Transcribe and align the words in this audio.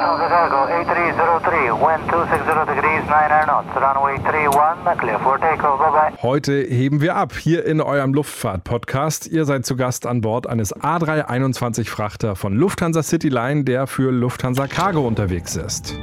Chicago 0.00 0.66
8303, 0.66 1.72
wind 1.72 2.08
260 2.08 2.74
degrees, 2.74 3.04
9 3.06 3.44
knots, 3.44 3.68
runway 3.76 4.16
31, 4.24 4.98
clear 4.98 5.18
for 5.20 5.38
takeoff, 5.38 5.78
bye 5.78 5.90
bye. 5.90 6.22
Heute 6.22 6.52
heben 6.52 7.02
wir 7.02 7.16
ab, 7.16 7.34
hier 7.34 7.66
in 7.66 7.82
eurem 7.82 8.14
Luftfahrt-Podcast. 8.14 9.26
Ihr 9.26 9.44
seid 9.44 9.66
zu 9.66 9.76
Gast 9.76 10.06
an 10.06 10.22
Bord 10.22 10.46
eines 10.46 10.74
A321-Frachter 10.74 12.34
von 12.34 12.54
Lufthansa 12.54 13.02
Cityline, 13.02 13.64
der 13.64 13.86
für 13.86 14.10
Lufthansa 14.10 14.68
Cargo 14.68 15.06
unterwegs 15.06 15.56
ist. 15.56 15.94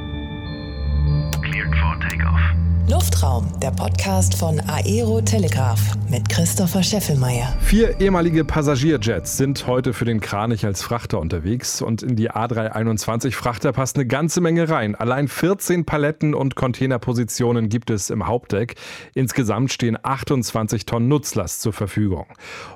Luftraum, 3.18 3.48
der 3.60 3.72
Podcast 3.72 4.36
von 4.36 4.60
Aero 4.68 5.20
Telegraph 5.20 5.80
mit 6.08 6.28
Christopher 6.28 6.84
Scheffelmeier. 6.84 7.52
Vier 7.60 8.00
ehemalige 8.00 8.44
Passagierjets 8.44 9.36
sind 9.36 9.66
heute 9.66 9.92
für 9.92 10.04
den 10.04 10.20
Kranich 10.20 10.64
als 10.64 10.82
Frachter 10.82 11.18
unterwegs 11.18 11.82
und 11.82 12.04
in 12.04 12.14
die 12.14 12.30
A321-Frachter 12.30 13.72
passt 13.72 13.96
eine 13.96 14.06
ganze 14.06 14.40
Menge 14.40 14.68
rein. 14.68 14.94
Allein 14.94 15.26
14 15.26 15.84
Paletten 15.84 16.32
und 16.32 16.54
Containerpositionen 16.54 17.68
gibt 17.68 17.90
es 17.90 18.10
im 18.10 18.28
Hauptdeck. 18.28 18.76
Insgesamt 19.14 19.72
stehen 19.72 19.98
28 20.00 20.86
Tonnen 20.86 21.08
Nutzlast 21.08 21.60
zur 21.60 21.72
Verfügung. 21.72 22.26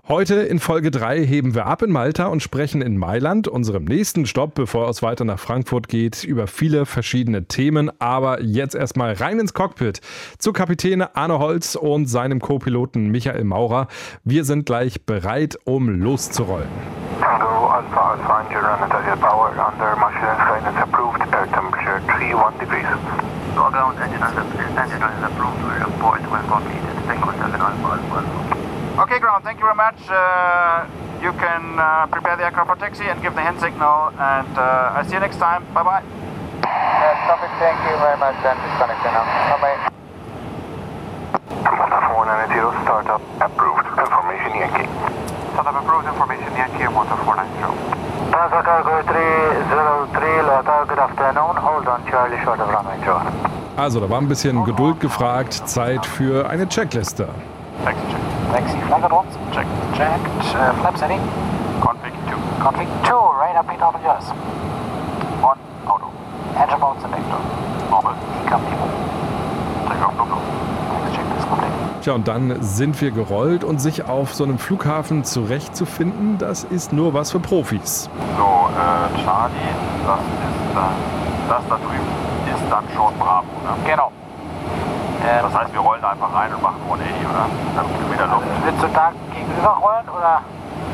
Heute 0.08 0.34
in 0.34 0.58
Folge 0.58 0.90
3 0.90 1.24
heben 1.24 1.54
wir 1.54 1.66
ab 1.66 1.82
in 1.82 1.92
Malta 1.92 2.26
und 2.26 2.42
sprechen 2.42 2.82
in 2.82 2.96
Mailand, 2.96 3.46
unserem 3.46 3.84
nächsten 3.84 4.26
Stopp, 4.26 4.56
bevor 4.56 4.88
es 4.88 5.02
weiter 5.02 5.24
nach 5.24 5.38
Frankfurt 5.38 5.86
geht, 5.86 6.24
über 6.24 6.48
viele 6.48 6.84
verschiedene 6.84 7.44
Themen. 7.44 7.92
Aber 8.00 8.42
jetzt 8.42 8.74
erstmal 8.74 9.12
rein 9.12 9.38
ins 9.38 9.54
Cockpit 9.54 10.00
zu 10.38 10.52
Kapitän 10.52 11.02
Arne 11.02 11.38
Holz 11.38 11.76
und 11.76 12.06
seinem 12.06 12.40
Co-Piloten 12.40 13.10
Michael 13.10 13.44
Maurer. 13.44 13.88
Wir 14.24 14.44
sind 14.44 14.66
gleich 14.66 15.04
bereit, 15.06 15.58
um 15.64 15.88
loszurollen. 15.88 16.68
Tango 17.20 17.68
Alpha 17.68 18.12
Alpha 18.12 18.40
engine 18.40 18.60
run 18.60 19.20
power 19.20 19.50
under 19.50 19.96
Michelin 19.96 20.38
guidance 20.38 20.78
approved 20.82 21.20
air 21.32 21.46
temperature 21.52 22.00
31 22.08 22.58
degrees. 22.58 22.86
Go 23.54 23.70
ground 23.70 23.98
engine 24.00 24.22
is 24.22 25.22
approved. 25.22 25.62
We 25.62 25.78
report 25.78 26.20
when 26.30 26.46
completed. 26.48 26.96
Tango 27.06 27.30
7 27.30 27.60
Alpha 27.60 27.86
Alpha 27.86 28.16
Alpha. 28.16 29.02
Okay, 29.02 29.18
ground, 29.18 29.44
thank 29.44 29.58
you 29.58 29.64
very 29.64 29.76
much. 29.76 29.96
Uh, 30.08 30.84
you 31.22 31.32
can 31.32 31.78
uh, 31.78 32.06
prepare 32.08 32.36
the 32.36 32.44
aircraft 32.44 32.68
for 32.68 32.76
taxi 32.76 33.04
and 33.04 33.22
give 33.22 33.34
the 33.34 33.40
hand 33.40 33.58
signal, 33.60 34.12
and 34.18 34.58
uh, 34.58 34.92
I'll 34.96 35.04
see 35.04 35.14
you 35.14 35.20
next 35.20 35.36
time. 35.36 35.64
Bye 35.72 35.82
bye. 35.82 36.02
Traffic, 37.26 37.50
thank 37.58 37.78
you 37.88 37.96
very 37.98 38.18
much, 38.18 38.36
and 38.44 38.58
disconnecting 38.60 39.12
now. 39.12 39.24
Bye 39.56 39.60
bye. 39.60 39.88
Motor 42.12 42.44
490 42.44 42.84
startup 42.84 43.22
approved. 43.40 43.86
Information 43.96 44.52
Yankee. 44.60 44.88
Startup 45.52 45.76
approved 45.80 46.06
information 46.12 46.52
Yankee 46.60 46.84
motor 46.92 47.16
490. 47.24 48.02
Plaza 48.28 48.60
Cargo 48.62 49.00
303, 49.08 50.42
Lota, 50.44 50.84
good 50.88 50.98
afternoon. 50.98 51.56
Hold 51.56 51.88
on, 51.88 52.04
Charlie, 52.10 52.36
short 52.44 52.60
of 52.60 52.68
runway 52.68 53.00
2. 53.04 53.80
Also, 53.80 54.00
da 54.00 54.10
war 54.10 54.18
ein 54.18 54.28
bisschen 54.28 54.62
Geduld 54.64 55.00
gefragt, 55.00 55.54
Zeit 55.66 56.04
für 56.04 56.48
eine 56.50 56.68
Checkliste. 56.68 57.28
Taxi 57.84 58.02
check. 58.10 58.20
Taxi 58.52 58.78
flag 58.86 59.02
at 59.04 59.12
once. 59.12 59.34
Check. 59.54 59.66
Checked. 59.96 60.54
Uh, 60.54 60.72
flaps 60.80 61.00
heading. 61.00 61.20
Config 61.80 62.12
2. 62.28 62.36
Config 62.62 62.88
2. 63.04 63.14
Radar 63.40 63.64
PWS. 63.64 64.32
One. 65.40 65.58
Auto. 65.86 66.12
Engine 66.60 66.78
mode 66.78 67.00
selector. 67.00 67.40
Normal. 67.90 68.14
Decom 68.44 68.60
people. 68.68 69.11
Tja, 72.02 72.14
und 72.14 72.26
dann 72.26 72.60
sind 72.60 73.00
wir 73.00 73.12
gerollt 73.12 73.62
und 73.62 73.78
sich 73.78 74.08
auf 74.08 74.34
so 74.34 74.42
einem 74.42 74.58
Flughafen 74.58 75.22
zurechtzufinden, 75.22 76.36
das 76.36 76.64
ist 76.64 76.92
nur 76.92 77.14
was 77.14 77.30
für 77.30 77.38
Profis. 77.38 78.10
So, 78.36 78.42
äh, 78.42 79.22
Charlie, 79.22 79.54
das 80.04 80.18
ist 80.18 80.74
dann, 80.74 80.94
das 81.48 81.62
da 81.68 81.76
drüben 81.76 82.22
ist 82.50 82.72
dann 82.72 82.84
schon 82.92 83.14
Bravo, 83.20 83.46
ne? 83.62 83.70
Genau. 83.86 84.10
Ähm, 85.22 85.42
das 85.42 85.54
heißt, 85.54 85.72
wir 85.72 85.78
rollen 85.78 86.02
da 86.02 86.10
einfach 86.10 86.34
rein 86.34 86.52
und 86.52 86.60
machen 86.60 86.82
ohne 86.90 87.04
Handy, 87.04 87.24
oder? 87.24 87.46
Damit 87.76 87.92
du 87.94 88.12
wieder 88.12 88.26
Luft. 88.26 88.46
Äh, 88.46 88.66
willst 88.66 88.82
du 88.82 88.88
da 88.88 89.12
gegenüber 89.32 89.78
rollen, 89.78 90.08
oder? 90.08 90.40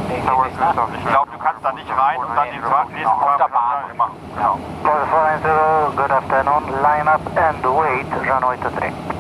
Nee. 0.09 0.19
Ich 0.19 1.09
glaube, 1.09 1.31
du 1.33 1.39
kannst 1.39 1.65
da 1.65 1.73
nicht 1.73 1.89
rein 1.89 2.19
und 2.19 2.37
dann 2.37 2.49
den 2.53 2.61
genau. 2.61 2.85
nächsten 2.93 3.09
auf 3.09 3.37
der 3.39 3.49
Bahn 3.49 3.97
machen. 3.97 4.17
Genau. 4.37 4.59
Good 5.97 6.11
afternoon, 6.11 6.65
line 6.83 7.09
up 7.09 7.21
and 7.35 7.65
wait, 7.65 8.07
runway 8.29 8.59
to 8.59 8.69
3. 8.77 9.18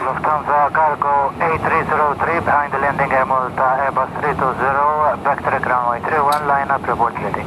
Lufthansa 0.00 0.70
Cargo 0.72 1.30
A303 1.38 2.44
behind 2.44 2.72
the 2.72 2.78
landing 2.78 3.10
Airbus, 3.10 3.52
Airbus 3.54 4.08
320, 4.20 5.22
back 5.22 5.38
to 5.44 5.50
the 5.50 5.60
runway 5.68 6.00
31, 6.00 6.46
line 6.46 6.70
up, 6.70 6.86
report 6.88 7.14
landing. 7.14 7.46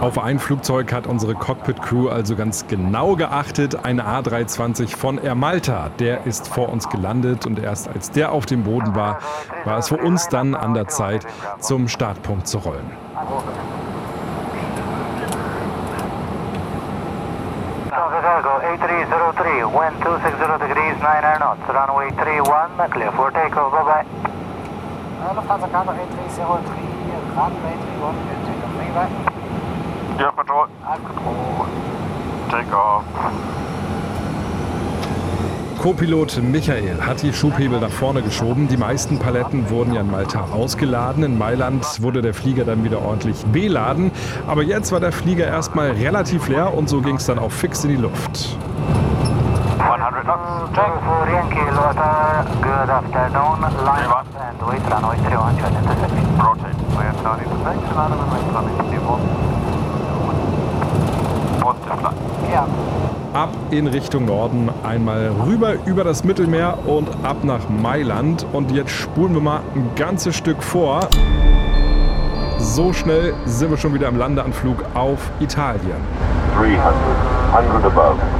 Auf 0.00 0.18
ein 0.18 0.38
Flugzeug 0.38 0.92
hat 0.92 1.06
unsere 1.06 1.34
Cockpit-Crew 1.34 2.08
also 2.08 2.34
ganz 2.34 2.66
genau 2.66 3.16
geachtet. 3.16 3.84
Ein 3.84 4.00
A320 4.00 4.96
von 4.96 5.18
Air 5.18 5.34
Malta. 5.34 5.90
Der 5.98 6.26
ist 6.26 6.48
vor 6.48 6.70
uns 6.70 6.88
gelandet 6.88 7.46
und 7.46 7.58
erst 7.58 7.88
als 7.88 8.10
der 8.10 8.32
auf 8.32 8.46
dem 8.46 8.64
Boden 8.64 8.94
war, 8.94 9.18
war 9.64 9.78
es 9.78 9.88
für 9.88 9.98
uns 9.98 10.28
dann 10.28 10.54
an 10.54 10.72
der 10.72 10.88
Zeit, 10.88 11.26
zum 11.58 11.88
Startpunkt 11.88 12.46
zu 12.46 12.58
rollen. 12.58 12.90
8303, 19.90 19.98
wind 19.98 20.02
260 20.02 20.58
degrees, 20.58 20.96
9 21.02 21.38
knots, 21.38 21.60
runway 21.68 22.10
31, 22.16 22.90
clear 22.90 23.12
for 23.12 23.30
takeoff, 23.32 23.72
bye 23.72 23.84
bye. 23.84 24.30
Lufthansa 25.34 25.68
Cargo 25.70 25.92
A303. 25.92 26.90
Runway 27.36 27.76
31. 27.76 27.80
Take 27.86 28.02
off. 28.02 28.14
Thank 28.46 28.62
you 28.62 28.70
very 28.74 29.10
Ja, 30.18 30.32
Patrol. 30.32 30.66
I've 30.84 31.04
control. 31.04 31.66
Takeoff. 32.50 33.04
Co-Pilot 35.80 36.42
Michael 36.42 37.00
hat 37.00 37.22
die 37.22 37.32
Schubhebel 37.32 37.80
nach 37.80 37.90
vorne 37.90 38.20
geschoben. 38.20 38.68
Die 38.68 38.76
meisten 38.76 39.18
Paletten 39.18 39.70
wurden 39.70 39.94
ja 39.94 40.02
in 40.02 40.10
Malta 40.10 40.48
ausgeladen. 40.52 41.24
In 41.24 41.38
Mailand 41.38 42.02
wurde 42.02 42.20
der 42.20 42.34
Flieger 42.34 42.64
dann 42.64 42.84
wieder 42.84 43.00
ordentlich 43.00 43.36
beladen. 43.46 44.10
Aber 44.46 44.62
jetzt 44.62 44.92
war 44.92 45.00
der 45.00 45.12
Flieger 45.12 45.46
erstmal 45.46 45.92
relativ 45.92 46.48
leer 46.48 46.74
und 46.74 46.90
so 46.90 47.00
ging 47.00 47.16
es 47.16 47.24
dann 47.24 47.38
auch 47.38 47.50
fix 47.50 47.84
in 47.84 47.90
die 47.90 47.96
Luft. 47.96 48.58
100 50.00 50.24
knots. 50.24 50.72
Check 50.74 50.92
for 51.04 51.28
Yankee, 51.28 51.70
Lothar, 51.76 52.48
good 52.62 52.88
afternoon, 52.88 53.60
line 53.84 54.08
up 54.08 54.26
and 54.34 54.56
wait, 54.66 54.80
runway 54.88 55.18
31, 55.28 55.58
join 55.60 55.76
intercepting. 55.76 56.24
Rotate. 56.40 56.72
Clear 56.96 57.12
Charlie 57.20 57.44
to 57.44 57.56
section, 57.60 57.96
out 58.00 58.10
of 58.10 58.16
the 58.16 58.24
way, 58.32 58.40
24. 58.48 59.20
Positive 61.60 61.98
plan. 61.98 62.14
Ja. 62.50 62.64
Ab 63.34 63.50
in 63.70 63.86
Richtung 63.88 64.24
Norden, 64.24 64.70
einmal 64.82 65.32
rüber 65.46 65.74
über 65.84 66.02
das 66.02 66.24
Mittelmeer 66.24 66.78
und 66.86 67.10
ab 67.22 67.44
nach 67.44 67.68
Mailand. 67.68 68.46
Und 68.54 68.72
jetzt 68.72 68.92
spulen 68.92 69.34
wir 69.34 69.42
mal 69.42 69.60
ein 69.74 69.90
ganzes 69.96 70.34
Stück 70.34 70.62
vor. 70.62 71.00
So 72.58 72.94
schnell 72.94 73.34
sind 73.44 73.70
wir 73.70 73.76
schon 73.76 73.92
wieder 73.92 74.08
im 74.08 74.16
Landeanflug 74.16 74.82
auf 74.94 75.30
Italien. 75.40 76.00
300. 76.56 76.94
100 77.52 77.84
above. 77.84 78.39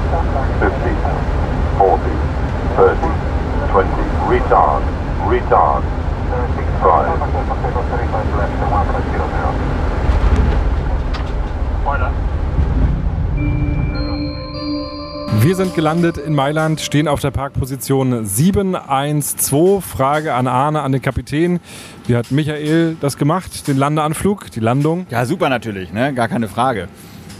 sind 15.65 15.75
gelandet 15.75 16.17
in 16.17 16.33
Mailand, 16.33 16.81
stehen 16.81 17.07
auf 17.07 17.19
der 17.19 17.29
Parkposition 17.29 18.25
712. 18.25 19.85
Frage 19.85 20.33
an 20.33 20.47
Arne, 20.47 20.81
an 20.81 20.91
den 20.91 21.03
Kapitän. 21.03 21.59
Wie 22.07 22.15
hat 22.15 22.31
Michael 22.31 22.97
das 22.99 23.15
gemacht, 23.15 23.67
den 23.67 23.77
Landeanflug, 23.77 24.49
die 24.49 24.59
Landung? 24.59 25.05
Ja, 25.11 25.23
super 25.23 25.49
natürlich, 25.49 25.93
ne? 25.93 26.15
gar 26.15 26.29
keine 26.29 26.47
Frage. 26.47 26.87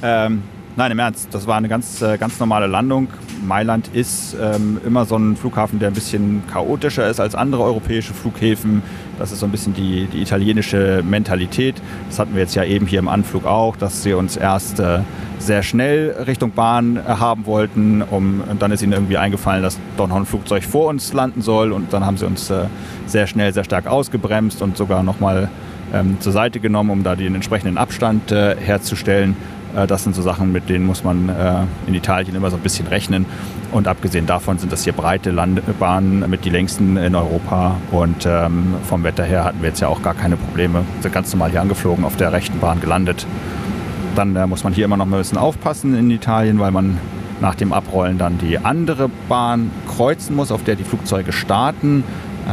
Ähm, 0.03 0.43
Nein, 0.81 0.93
im 0.93 0.97
Ernst, 0.97 1.27
das 1.31 1.45
war 1.45 1.57
eine 1.57 1.69
ganz, 1.69 2.01
äh, 2.01 2.17
ganz 2.17 2.39
normale 2.39 2.65
Landung. 2.65 3.07
Mailand 3.45 3.89
ist 3.93 4.35
ähm, 4.41 4.81
immer 4.83 5.05
so 5.05 5.15
ein 5.15 5.35
Flughafen, 5.35 5.77
der 5.77 5.89
ein 5.89 5.93
bisschen 5.93 6.41
chaotischer 6.51 7.07
ist 7.07 7.19
als 7.19 7.35
andere 7.35 7.61
europäische 7.61 8.15
Flughäfen. 8.15 8.81
Das 9.19 9.31
ist 9.31 9.41
so 9.41 9.45
ein 9.45 9.51
bisschen 9.51 9.75
die, 9.75 10.07
die 10.07 10.23
italienische 10.23 11.03
Mentalität. 11.07 11.75
Das 12.09 12.17
hatten 12.17 12.33
wir 12.33 12.41
jetzt 12.41 12.55
ja 12.55 12.63
eben 12.63 12.87
hier 12.87 12.97
im 12.97 13.09
Anflug 13.09 13.45
auch, 13.45 13.75
dass 13.75 14.01
sie 14.01 14.13
uns 14.13 14.37
erst 14.37 14.79
äh, 14.79 15.01
sehr 15.37 15.61
schnell 15.61 16.15
Richtung 16.25 16.49
Bahn 16.49 16.97
äh, 16.97 17.01
haben 17.01 17.45
wollten. 17.45 18.01
Um, 18.01 18.41
und 18.49 18.59
dann 18.59 18.71
ist 18.71 18.81
ihnen 18.81 18.93
irgendwie 18.93 19.17
eingefallen, 19.17 19.61
dass 19.61 19.77
doch 19.97 20.07
noch 20.07 20.15
ein 20.15 20.25
Flugzeug 20.25 20.63
vor 20.63 20.87
uns 20.87 21.13
landen 21.13 21.43
soll. 21.43 21.73
Und 21.73 21.93
dann 21.93 22.07
haben 22.07 22.17
sie 22.17 22.25
uns 22.25 22.49
äh, 22.49 22.65
sehr 23.05 23.27
schnell, 23.27 23.53
sehr 23.53 23.65
stark 23.65 23.85
ausgebremst 23.85 24.63
und 24.63 24.77
sogar 24.77 25.03
nochmal 25.03 25.47
ähm, 25.93 26.17
zur 26.21 26.31
Seite 26.31 26.59
genommen, 26.59 26.89
um 26.89 27.03
da 27.03 27.15
den 27.15 27.35
entsprechenden 27.35 27.77
Abstand 27.77 28.31
äh, 28.31 28.55
herzustellen. 28.55 29.35
Äh, 29.75 29.87
das 29.87 30.03
sind 30.03 30.15
so 30.15 30.21
Sachen, 30.21 30.51
mit 30.51 30.69
denen 30.69 30.85
muss 30.85 31.03
man 31.03 31.29
äh, 31.29 31.63
in 31.87 31.93
Italien 31.93 32.35
immer 32.35 32.49
so 32.49 32.57
ein 32.57 32.63
bisschen 32.63 32.87
rechnen. 32.87 33.25
Und 33.71 33.87
abgesehen 33.87 34.25
davon 34.25 34.57
sind 34.57 34.71
das 34.71 34.83
hier 34.83 34.93
breite 34.93 35.31
Landebahnen 35.31 36.29
mit 36.29 36.45
die 36.45 36.49
längsten 36.49 36.97
in 36.97 37.15
Europa. 37.15 37.77
Und 37.91 38.25
ähm, 38.25 38.75
vom 38.83 39.03
Wetter 39.03 39.23
her 39.23 39.45
hatten 39.45 39.61
wir 39.61 39.69
jetzt 39.69 39.79
ja 39.79 39.87
auch 39.87 40.01
gar 40.01 40.13
keine 40.13 40.37
Probleme. 40.37 40.79
Wir 40.79 41.03
sind 41.03 41.13
ganz 41.13 41.31
normal 41.31 41.51
hier 41.51 41.61
angeflogen, 41.61 42.03
auf 42.03 42.17
der 42.17 42.33
rechten 42.33 42.59
Bahn 42.59 42.81
gelandet. 42.81 43.25
Dann 44.15 44.35
äh, 44.35 44.45
muss 44.47 44.63
man 44.63 44.73
hier 44.73 44.85
immer 44.85 44.97
noch 44.97 45.05
mal 45.05 45.17
ein 45.17 45.21
bisschen 45.21 45.37
aufpassen 45.37 45.95
in 45.95 46.11
Italien, 46.11 46.59
weil 46.59 46.71
man 46.71 46.97
nach 47.39 47.55
dem 47.55 47.73
Abrollen 47.73 48.17
dann 48.17 48.37
die 48.37 48.59
andere 48.59 49.09
Bahn 49.27 49.71
kreuzen 49.87 50.35
muss, 50.35 50.51
auf 50.51 50.63
der 50.63 50.75
die 50.75 50.83
Flugzeuge 50.83 51.31
starten. 51.31 52.03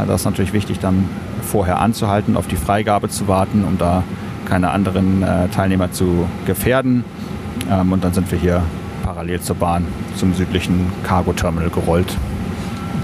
Das 0.07 0.23
ist 0.23 0.25
natürlich 0.25 0.55
wichtig, 0.55 0.79
dann 0.79 1.05
vorher 1.43 1.81
anzuhalten, 1.81 2.37
auf 2.37 2.47
die 2.47 2.57
Freigabe 2.57 3.11
zu 3.11 3.29
warten, 3.29 3.65
um 3.65 3.77
da 3.77 4.03
keine 4.49 4.71
anderen 4.71 5.23
äh, 5.23 5.49
Teilnehmer 5.49 5.93
zu 5.93 6.27
gefährden. 6.47 7.05
Ähm, 7.71 7.93
und 7.93 8.05
dann 8.05 8.13
sind 8.13 8.31
wir 8.31 8.39
hier 8.39 8.63
parallel 9.05 9.41
zur 9.41 9.57
Bahn 9.57 9.87
zum 10.17 10.35
südlichen 10.35 10.93
Cargo-Terminal 11.05 11.71
gerollt. 11.71 12.17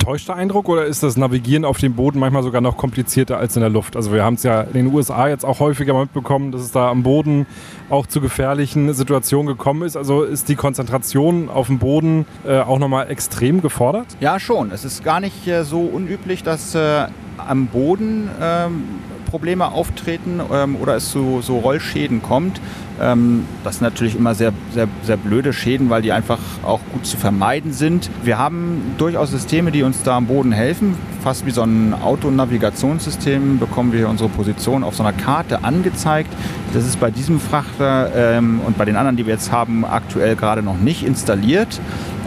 Täuschter 0.04 0.34
Eindruck 0.34 0.68
oder 0.68 0.84
ist 0.84 1.02
das 1.02 1.16
Navigieren 1.16 1.64
auf 1.64 1.78
dem 1.78 1.94
Boden 1.94 2.18
manchmal 2.18 2.42
sogar 2.42 2.60
noch 2.60 2.76
komplizierter 2.76 3.38
als 3.38 3.56
in 3.56 3.60
der 3.60 3.70
Luft? 3.70 3.96
Also 3.96 4.12
wir 4.12 4.22
haben 4.22 4.34
es 4.34 4.42
ja 4.42 4.60
in 4.60 4.74
den 4.74 4.86
USA 4.92 5.28
jetzt 5.28 5.46
auch 5.46 5.60
häufiger 5.60 5.94
mal 5.94 6.02
mitbekommen, 6.02 6.52
dass 6.52 6.60
es 6.60 6.72
da 6.72 6.90
am 6.90 7.02
Boden 7.02 7.46
auch 7.88 8.06
zu 8.06 8.20
gefährlichen 8.20 8.92
Situationen 8.92 9.46
gekommen 9.46 9.82
ist. 9.82 9.96
Also 9.96 10.22
ist 10.22 10.50
die 10.50 10.56
Konzentration 10.56 11.48
auf 11.48 11.68
dem 11.68 11.78
Boden 11.78 12.26
äh, 12.46 12.58
auch 12.58 12.78
nochmal 12.78 13.10
extrem 13.10 13.62
gefordert? 13.62 14.06
Ja, 14.20 14.38
schon. 14.38 14.72
Es 14.72 14.84
ist 14.84 15.04
gar 15.04 15.20
nicht 15.20 15.46
äh, 15.46 15.64
so 15.64 15.80
unüblich, 15.80 16.42
dass 16.42 16.74
äh, 16.74 17.06
am 17.38 17.68
Boden 17.68 18.28
ähm, 18.42 18.84
Probleme 19.34 19.72
auftreten 19.72 20.40
ähm, 20.52 20.76
oder 20.76 20.94
es 20.94 21.10
zu 21.10 21.40
so 21.42 21.58
Rollschäden 21.58 22.22
kommt. 22.22 22.60
Ähm, 23.02 23.46
das 23.64 23.78
sind 23.78 23.82
natürlich 23.82 24.14
immer 24.14 24.32
sehr, 24.36 24.52
sehr, 24.72 24.86
sehr 25.02 25.16
blöde 25.16 25.52
Schäden, 25.52 25.90
weil 25.90 26.02
die 26.02 26.12
einfach 26.12 26.38
auch 26.62 26.78
gut 26.92 27.04
zu 27.04 27.16
vermeiden 27.16 27.72
sind. 27.72 28.10
Wir 28.22 28.38
haben 28.38 28.94
durchaus 28.96 29.32
Systeme, 29.32 29.72
die 29.72 29.82
uns 29.82 30.04
da 30.04 30.18
am 30.18 30.26
Boden 30.26 30.52
helfen. 30.52 30.94
Fast 31.24 31.46
wie 31.46 31.50
so 31.50 31.62
ein 31.62 31.94
Autonavigationssystem 31.94 33.58
bekommen 33.58 33.92
wir 33.92 34.08
unsere 34.08 34.28
Position 34.28 34.84
auf 34.84 34.94
so 34.94 35.02
einer 35.02 35.12
Karte 35.12 35.64
angezeigt. 35.64 36.32
Das 36.72 36.86
ist 36.86 37.00
bei 37.00 37.10
diesem 37.10 37.40
Frachter 37.40 38.12
ähm, 38.14 38.60
und 38.64 38.78
bei 38.78 38.84
den 38.84 38.94
anderen, 38.94 39.16
die 39.16 39.26
wir 39.26 39.34
jetzt 39.34 39.50
haben, 39.50 39.84
aktuell 39.84 40.36
gerade 40.36 40.62
noch 40.62 40.78
nicht 40.78 41.02
installiert. 41.02 41.80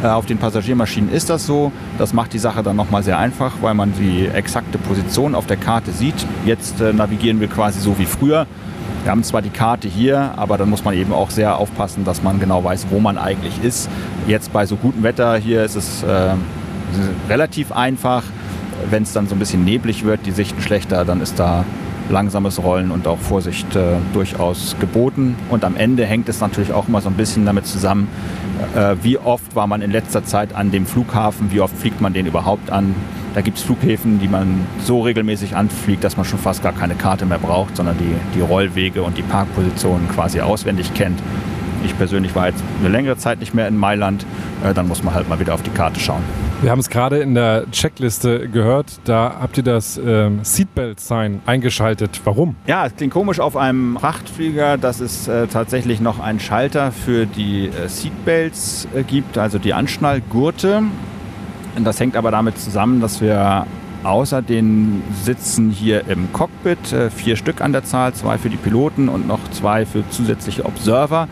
Äh, 0.03 0.07
auf 0.07 0.25
den 0.25 0.37
Passagiermaschinen 0.37 1.11
ist 1.11 1.29
das 1.29 1.45
so. 1.45 1.71
Das 1.97 2.13
macht 2.13 2.33
die 2.33 2.39
Sache 2.39 2.61
dann 2.61 2.75
nochmal 2.75 3.03
sehr 3.03 3.17
einfach, 3.17 3.53
weil 3.61 3.73
man 3.73 3.93
die 3.93 4.27
exakte 4.27 4.77
Position 4.77 5.33
auf 5.33 5.47
der 5.47 5.57
Karte 5.57 5.91
sieht. 5.91 6.25
Jetzt 6.45 6.79
äh, 6.81 6.93
navigieren 6.93 7.39
wir 7.39 7.47
quasi 7.47 7.79
so 7.79 7.97
wie 7.97 8.05
früher. 8.05 8.45
Wir 9.03 9.11
haben 9.11 9.23
zwar 9.23 9.41
die 9.41 9.49
Karte 9.49 9.87
hier, 9.87 10.33
aber 10.35 10.57
dann 10.57 10.69
muss 10.69 10.83
man 10.83 10.93
eben 10.93 11.13
auch 11.13 11.29
sehr 11.29 11.55
aufpassen, 11.57 12.03
dass 12.03 12.21
man 12.21 12.39
genau 12.39 12.63
weiß, 12.63 12.87
wo 12.89 12.99
man 12.99 13.17
eigentlich 13.17 13.63
ist. 13.63 13.89
Jetzt 14.27 14.51
bei 14.51 14.65
so 14.65 14.75
gutem 14.75 15.01
Wetter 15.03 15.37
hier 15.37 15.63
ist 15.63 15.75
es 15.75 16.03
äh, 16.03 16.33
relativ 17.29 17.71
einfach. 17.71 18.23
Wenn 18.89 19.03
es 19.03 19.13
dann 19.13 19.27
so 19.27 19.35
ein 19.35 19.39
bisschen 19.39 19.63
neblig 19.63 20.03
wird, 20.03 20.25
die 20.25 20.31
Sichten 20.31 20.61
schlechter, 20.61 21.05
dann 21.05 21.21
ist 21.21 21.39
da 21.39 21.65
langsames 22.09 22.61
Rollen 22.61 22.91
und 22.91 23.07
auch 23.07 23.17
Vorsicht 23.17 23.75
äh, 23.75 23.95
durchaus 24.13 24.75
geboten. 24.79 25.35
Und 25.49 25.63
am 25.63 25.75
Ende 25.75 26.05
hängt 26.05 26.29
es 26.29 26.39
natürlich 26.39 26.71
auch 26.71 26.87
immer 26.87 27.01
so 27.01 27.09
ein 27.09 27.15
bisschen 27.15 27.45
damit 27.45 27.65
zusammen, 27.65 28.07
äh, 28.75 28.95
wie 29.01 29.17
oft 29.17 29.55
war 29.55 29.67
man 29.67 29.81
in 29.81 29.91
letzter 29.91 30.23
Zeit 30.23 30.55
an 30.55 30.71
dem 30.71 30.85
Flughafen, 30.85 31.51
wie 31.51 31.61
oft 31.61 31.75
fliegt 31.75 32.01
man 32.01 32.13
den 32.13 32.25
überhaupt 32.25 32.69
an. 32.69 32.95
Da 33.33 33.41
gibt 33.41 33.57
es 33.57 33.63
Flughäfen, 33.63 34.19
die 34.19 34.27
man 34.27 34.65
so 34.83 35.01
regelmäßig 35.01 35.55
anfliegt, 35.55 36.03
dass 36.03 36.17
man 36.17 36.25
schon 36.25 36.39
fast 36.39 36.63
gar 36.63 36.73
keine 36.73 36.95
Karte 36.95 37.25
mehr 37.25 37.37
braucht, 37.37 37.75
sondern 37.75 37.97
die, 37.97 38.15
die 38.35 38.41
Rollwege 38.41 39.03
und 39.03 39.17
die 39.17 39.21
Parkpositionen 39.21 40.09
quasi 40.09 40.41
auswendig 40.41 40.93
kennt. 40.93 41.19
Ich 41.85 41.95
persönlich 41.97 42.35
war 42.35 42.47
jetzt 42.47 42.63
eine 42.79 42.89
längere 42.89 43.17
Zeit 43.17 43.39
nicht 43.39 43.53
mehr 43.53 43.67
in 43.67 43.77
Mailand, 43.77 44.25
äh, 44.63 44.73
dann 44.73 44.87
muss 44.87 45.03
man 45.03 45.13
halt 45.13 45.29
mal 45.29 45.39
wieder 45.39 45.53
auf 45.53 45.61
die 45.61 45.69
Karte 45.69 45.99
schauen. 45.99 46.23
Wir 46.59 46.71
haben 46.71 46.79
es 46.79 46.89
gerade 46.89 47.19
in 47.19 47.35
der 47.35 47.69
Checkliste 47.71 48.49
gehört, 48.49 48.99
da 49.03 49.37
habt 49.39 49.57
ihr 49.57 49.63
das 49.63 50.01
ähm, 50.03 50.39
Seatbelt-Sign 50.41 51.41
eingeschaltet. 51.45 52.19
Warum? 52.23 52.55
Ja, 52.65 52.87
es 52.87 52.95
klingt 52.95 53.13
komisch 53.13 53.39
auf 53.39 53.55
einem 53.55 53.95
Frachtflieger, 53.99 54.79
dass 54.79 54.99
es 54.99 55.27
äh, 55.27 55.45
tatsächlich 55.45 56.01
noch 56.01 56.19
einen 56.19 56.39
Schalter 56.39 56.91
für 56.91 57.27
die 57.27 57.67
äh, 57.67 57.87
Seatbelts 57.87 58.87
äh, 58.95 59.03
gibt, 59.03 59.37
also 59.37 59.59
die 59.59 59.75
Anschnallgurte. 59.75 60.81
Und 61.75 61.83
das 61.83 61.99
hängt 61.99 62.15
aber 62.15 62.31
damit 62.31 62.57
zusammen, 62.57 63.01
dass 63.01 63.21
wir 63.21 63.67
außer 64.03 64.41
den 64.41 65.03
Sitzen 65.23 65.69
hier 65.69 66.07
im 66.07 66.33
Cockpit, 66.33 66.91
äh, 66.91 67.11
vier 67.11 67.35
Stück 67.35 67.61
an 67.61 67.71
der 67.71 67.83
Zahl, 67.83 68.13
zwei 68.13 68.39
für 68.39 68.49
die 68.49 68.57
Piloten 68.57 69.09
und 69.09 69.27
noch 69.27 69.39
zwei 69.51 69.85
für 69.85 70.09
zusätzliche 70.09 70.65
Observer, 70.65 71.27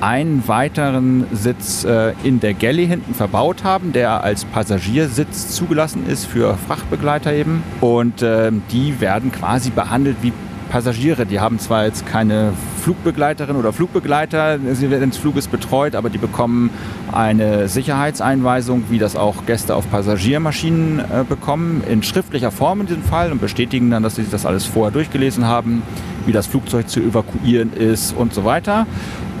einen 0.00 0.46
weiteren 0.48 1.26
Sitz 1.32 1.84
äh, 1.84 2.12
in 2.24 2.40
der 2.40 2.54
Galley 2.54 2.86
hinten 2.86 3.14
verbaut 3.14 3.64
haben, 3.64 3.92
der 3.92 4.24
als 4.24 4.44
Passagiersitz 4.44 5.54
zugelassen 5.54 6.06
ist 6.06 6.26
für 6.26 6.56
Frachtbegleiter 6.66 7.32
eben. 7.32 7.62
Und 7.80 8.22
äh, 8.22 8.50
die 8.70 9.00
werden 9.00 9.32
quasi 9.32 9.70
behandelt 9.70 10.16
wie 10.22 10.32
Passagiere. 10.70 11.26
Die 11.26 11.40
haben 11.40 11.58
zwar 11.58 11.84
jetzt 11.84 12.06
keine 12.06 12.52
Flugbegleiterin 12.80 13.56
oder 13.56 13.72
Flugbegleiter, 13.72 14.58
sie 14.72 14.90
werden 14.90 15.10
des 15.10 15.18
Fluges 15.18 15.48
betreut, 15.48 15.94
aber 15.94 16.08
die 16.08 16.16
bekommen 16.16 16.70
eine 17.12 17.68
Sicherheitseinweisung, 17.68 18.84
wie 18.88 18.98
das 18.98 19.16
auch 19.16 19.44
Gäste 19.46 19.74
auf 19.74 19.90
Passagiermaschinen 19.90 21.00
äh, 21.00 21.24
bekommen, 21.28 21.82
in 21.88 22.02
schriftlicher 22.02 22.50
Form 22.50 22.80
in 22.80 22.86
diesem 22.86 23.02
Fall 23.02 23.32
und 23.32 23.40
bestätigen 23.40 23.90
dann, 23.90 24.02
dass 24.02 24.14
sie 24.14 24.24
das 24.30 24.46
alles 24.46 24.64
vorher 24.64 24.92
durchgelesen 24.92 25.44
haben, 25.44 25.82
wie 26.24 26.32
das 26.32 26.46
Flugzeug 26.46 26.88
zu 26.88 27.00
evakuieren 27.00 27.72
ist 27.72 28.16
und 28.16 28.32
so 28.32 28.44
weiter. 28.44 28.86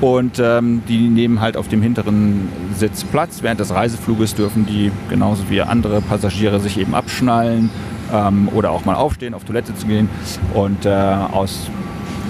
Und 0.00 0.38
ähm, 0.38 0.82
die 0.88 1.08
nehmen 1.08 1.40
halt 1.40 1.56
auf 1.56 1.68
dem 1.68 1.82
hinteren 1.82 2.48
Sitz 2.76 3.04
Platz. 3.04 3.42
Während 3.42 3.60
des 3.60 3.74
Reisefluges 3.74 4.34
dürfen 4.34 4.64
die 4.64 4.90
genauso 5.10 5.50
wie 5.50 5.60
andere 5.60 6.00
Passagiere 6.00 6.58
sich 6.58 6.78
eben 6.78 6.94
abschnallen 6.94 7.70
ähm, 8.12 8.48
oder 8.54 8.70
auch 8.70 8.84
mal 8.84 8.94
aufstehen, 8.94 9.34
auf 9.34 9.44
Toilette 9.44 9.74
zu 9.74 9.86
gehen. 9.86 10.08
Und 10.54 10.86
äh, 10.86 10.90
aus 10.90 11.68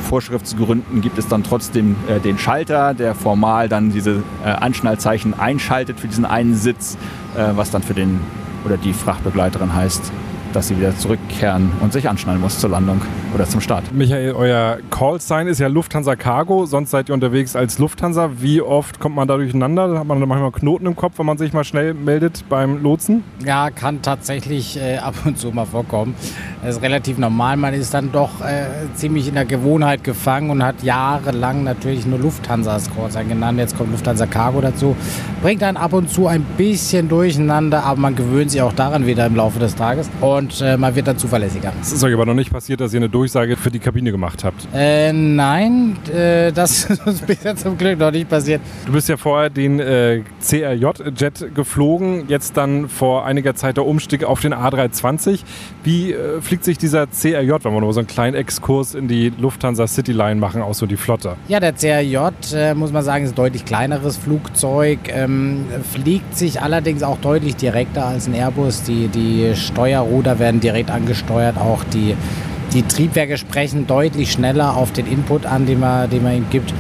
Vorschriftsgründen 0.09 1.01
gibt 1.01 1.19
es 1.19 1.29
dann 1.29 1.45
trotzdem 1.45 1.95
äh, 2.09 2.19
den 2.19 2.39
Schalter, 2.39 2.95
der 2.95 3.15
formal 3.15 3.69
dann 3.69 3.93
diese 3.93 4.25
äh, 4.45 4.49
Anschnallzeichen 4.49 5.39
einschaltet 5.39 6.01
für 6.01 6.09
diesen 6.09 6.25
einen 6.25 6.57
Sitz, 6.57 6.99
äh, 7.37 7.51
was 7.55 7.71
dann 7.71 7.83
für 7.83 7.95
den 7.95 8.21
oder 8.65 8.77
die 8.77 8.93
Frachtbegleiterin 8.93 9.73
heißt, 9.73 10.13
dass 10.53 10.69
sie 10.69 10.77
wieder 10.77 10.97
zurückkehren 10.97 11.73
und 11.81 11.93
sich 11.93 12.09
anschnallen 12.09 12.41
muss 12.41 12.59
zur 12.59 12.71
Landung 12.71 13.01
oder 13.35 13.47
zum 13.47 13.61
Start. 13.61 13.93
Michael, 13.93 14.33
euer 14.33 14.79
Call-Sign 14.91 15.47
ist 15.47 15.61
ja 15.61 15.69
Lufthansa 15.69 16.17
Cargo, 16.17 16.67
sonst 16.67 16.91
seid 16.91 17.09
ihr 17.09 17.15
unterwegs 17.15 17.57
als 17.57 17.79
Lufthansa. 17.79 18.31
Wie 18.39 18.61
oft 18.61 19.01
kommt 19.01 19.17
man 19.17 19.29
da 19.29 19.37
durcheinander? 19.37 19.99
Hat 19.99 20.07
man 20.07 20.21
da 20.21 20.27
manchmal 20.27 20.53
Knoten 20.53 20.87
im 20.87 20.97
Kopf, 20.97 21.19
wenn 21.19 21.27
man 21.27 21.39
sich 21.39 21.53
mal 21.53 21.65
schnell 21.65 21.95
meldet 21.95 22.45
beim 22.49 22.83
Lotsen? 22.83 23.23
Ja, 23.45 23.71
kann 23.71 24.03
tatsächlich 24.03 24.79
äh, 24.79 24.99
ab 24.99 25.15
und 25.25 25.39
zu 25.39 25.51
mal 25.53 25.67
vorkommen. 25.67 26.15
Das 26.63 26.77
ist 26.77 26.83
relativ 26.83 27.19
normal. 27.19 27.57
Man 27.57 27.75
ist 27.75 27.95
dann 27.95 28.13
doch 28.13 28.41
äh, 28.41 28.67
ziemlich 28.95 29.29
in 29.29 29.35
der 29.35 29.45
Gewohnheit 29.45 30.05
gefangen 30.05 30.51
und 30.51 30.63
hat 30.63 30.83
jahrelang 30.83 31.65
natürlich 31.65 32.07
nur 32.07 32.19
Lufthansa 32.19 32.79
Call-Sign 32.95 33.29
genannt. 33.29 33.59
Jetzt 33.59 33.77
kommt 33.77 33.91
Lufthansa 33.93 34.27
Cargo 34.27 34.61
dazu. 34.61 34.97
Bringt 35.43 35.63
dann 35.63 35.77
ab 35.77 35.93
und 35.93 36.11
zu 36.11 36.27
ein 36.27 36.43
bisschen 36.57 37.09
durcheinander, 37.09 37.85
aber 37.85 38.01
man 38.01 38.15
gewöhnt 38.15 38.51
sich 38.51 38.63
auch 38.63 38.73
daran 38.73 39.07
wieder 39.07 39.27
im 39.27 39.37
Laufe 39.37 39.59
des 39.59 39.75
Tages. 39.75 40.11
Und 40.21 40.40
und 40.41 40.61
äh, 40.63 40.77
man 40.77 40.95
wird 40.95 41.07
dann 41.07 41.19
zuverlässiger. 41.19 41.73
Es 41.81 41.93
ist 41.93 42.03
euch 42.03 42.15
aber 42.15 42.27
noch 42.27 42.35
nicht 42.35 42.51
passiert, 42.51 42.81
dass 42.81 42.93
ihr 42.95 42.99
eine 42.99 43.09
Durchsage 43.09 43.57
für 43.57 43.71
die 43.71 43.79
Kabine 43.79 44.11
gemacht 44.11 44.43
habt? 44.43 44.67
Äh, 44.75 45.13
nein, 45.13 45.97
äh, 46.13 46.51
das 46.51 46.85
ist 47.07 47.27
bisher 47.27 47.55
zum 47.57 47.77
Glück 47.77 47.99
noch 47.99 48.11
nicht 48.11 48.29
passiert. 48.29 48.63
Du 48.87 48.93
bist 48.93 49.09
ja 49.09 49.17
vorher 49.17 49.51
den 49.51 49.81
äh, 49.81 50.23
CRJ-Jet 50.41 51.55
geflogen, 51.55 52.25
jetzt 52.29 52.57
dann 52.57 52.89
vor 52.89 53.27
einiger 53.27 53.55
Zeit 53.55 53.77
der 53.77 53.87
Umstieg 53.87 54.25
auf 54.25 54.41
den 54.41 54.55
A320. 54.55 55.41
Wie 55.85 56.13
äh, 56.13 56.41
fliegt 56.41 56.65
sich 56.65 56.79
dieser 56.79 57.07
CRJ, 57.07 57.53
wenn 57.63 57.75
wir 57.75 57.81
nur 57.81 57.93
so 57.93 58.01
einen 58.01 58.07
kleinen 58.07 58.35
Exkurs 58.35 58.95
in 58.95 59.09
die 59.09 59.33
Lufthansa 59.39 59.87
Cityline 59.87 60.37
machen, 60.37 60.63
auch 60.63 60.75
so 60.75 60.87
die 60.87 60.97
Flotte? 60.97 61.37
Ja, 61.49 61.61
der 61.61 61.75
CRJ, 61.75 62.17
äh, 62.55 62.75
muss 62.75 62.93
man 62.93 63.03
sagen, 63.03 63.25
ist 63.25 63.33
ein 63.33 63.37
deutlich 63.37 63.67
kleineres 63.67 64.17
Flugzeug, 64.17 64.99
ähm, 65.09 65.67
fliegt 65.93 66.37
sich 66.37 66.63
allerdings 66.63 67.03
auch 67.03 67.19
deutlich 67.19 67.57
direkter 67.57 68.07
als 68.07 68.27
ein 68.27 68.35
Airbus. 68.35 68.83
Die, 68.85 69.09
die 69.09 69.55
Steuerruder 69.55 70.30
Räder 70.31 70.39
werden 70.39 70.61
direkt 70.61 70.91
angesteuert. 70.91 71.59
Auch 71.59 71.85
die, 71.85 72.15
die 72.73 72.83
Triebwerke 72.83 73.37
sprechen 73.37 73.87
deutlich 73.87 74.33
schneller 74.33 74.77
auf 74.77 74.93
den 74.93 75.07
Input 75.07 75.47
an, 75.47 75.67
den 75.67 75.81
man, 75.81 76.09
den 76.09 76.23
man 76.23 76.37
ihm 76.37 76.47
gibt. 76.51 76.73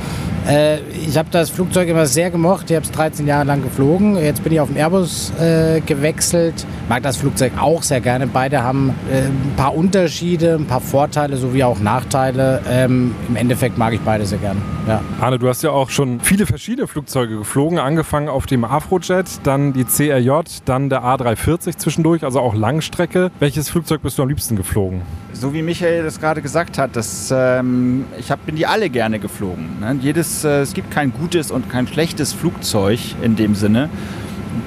Äh, 0.48 0.78
ich 0.90 1.16
habe 1.16 1.28
das 1.30 1.50
Flugzeug 1.50 1.88
immer 1.88 2.06
sehr 2.06 2.30
gemocht. 2.30 2.70
Ich 2.70 2.76
habe 2.76 2.84
es 2.84 2.92
13 2.92 3.26
Jahre 3.26 3.44
lang 3.44 3.62
geflogen. 3.62 4.16
Jetzt 4.16 4.42
bin 4.42 4.52
ich 4.52 4.60
auf 4.60 4.68
den 4.68 4.76
Airbus 4.76 5.32
äh, 5.38 5.80
gewechselt. 5.80 6.66
Mag 6.88 7.02
das 7.02 7.16
Flugzeug 7.16 7.52
auch 7.58 7.82
sehr 7.82 8.00
gerne. 8.00 8.26
Beide 8.26 8.62
haben 8.62 8.94
äh, 9.10 9.26
ein 9.26 9.54
paar 9.56 9.74
Unterschiede, 9.74 10.54
ein 10.54 10.66
paar 10.66 10.80
Vorteile 10.80 11.36
sowie 11.36 11.64
auch 11.64 11.80
Nachteile. 11.80 12.62
Ähm, 12.68 13.14
Im 13.28 13.36
Endeffekt 13.36 13.78
mag 13.78 13.92
ich 13.92 14.00
beide 14.00 14.24
sehr 14.24 14.38
gerne. 14.38 14.60
Ja. 14.88 15.02
Arne, 15.20 15.38
du 15.38 15.48
hast 15.48 15.62
ja 15.62 15.70
auch 15.70 15.90
schon 15.90 16.20
viele 16.20 16.46
verschiedene 16.46 16.86
Flugzeuge 16.86 17.36
geflogen. 17.36 17.78
Angefangen 17.78 18.28
auf 18.28 18.46
dem 18.46 18.64
Afrojet, 18.64 19.26
dann 19.44 19.72
die 19.72 19.84
CRJ, 19.84 20.60
dann 20.64 20.88
der 20.88 21.02
A340 21.02 21.76
zwischendurch, 21.76 22.24
also 22.24 22.40
auch 22.40 22.54
Langstrecke. 22.54 23.30
Welches 23.38 23.68
Flugzeug 23.68 24.02
bist 24.02 24.18
du 24.18 24.22
am 24.22 24.28
liebsten 24.28 24.56
geflogen? 24.56 25.02
So 25.40 25.54
wie 25.54 25.62
Michael 25.62 26.02
das 26.02 26.20
gerade 26.20 26.42
gesagt 26.42 26.76
hat, 26.76 26.94
das, 26.96 27.32
ähm, 27.34 28.04
ich 28.18 28.30
hab, 28.30 28.44
bin 28.44 28.56
die 28.56 28.66
alle 28.66 28.90
gerne 28.90 29.18
geflogen. 29.18 29.80
Ne? 29.80 29.96
Jedes, 30.02 30.44
äh, 30.44 30.60
es 30.60 30.74
gibt 30.74 30.90
kein 30.90 31.14
gutes 31.14 31.50
und 31.50 31.70
kein 31.70 31.86
schlechtes 31.86 32.34
Flugzeug 32.34 33.00
in 33.22 33.36
dem 33.36 33.54
Sinne. 33.54 33.88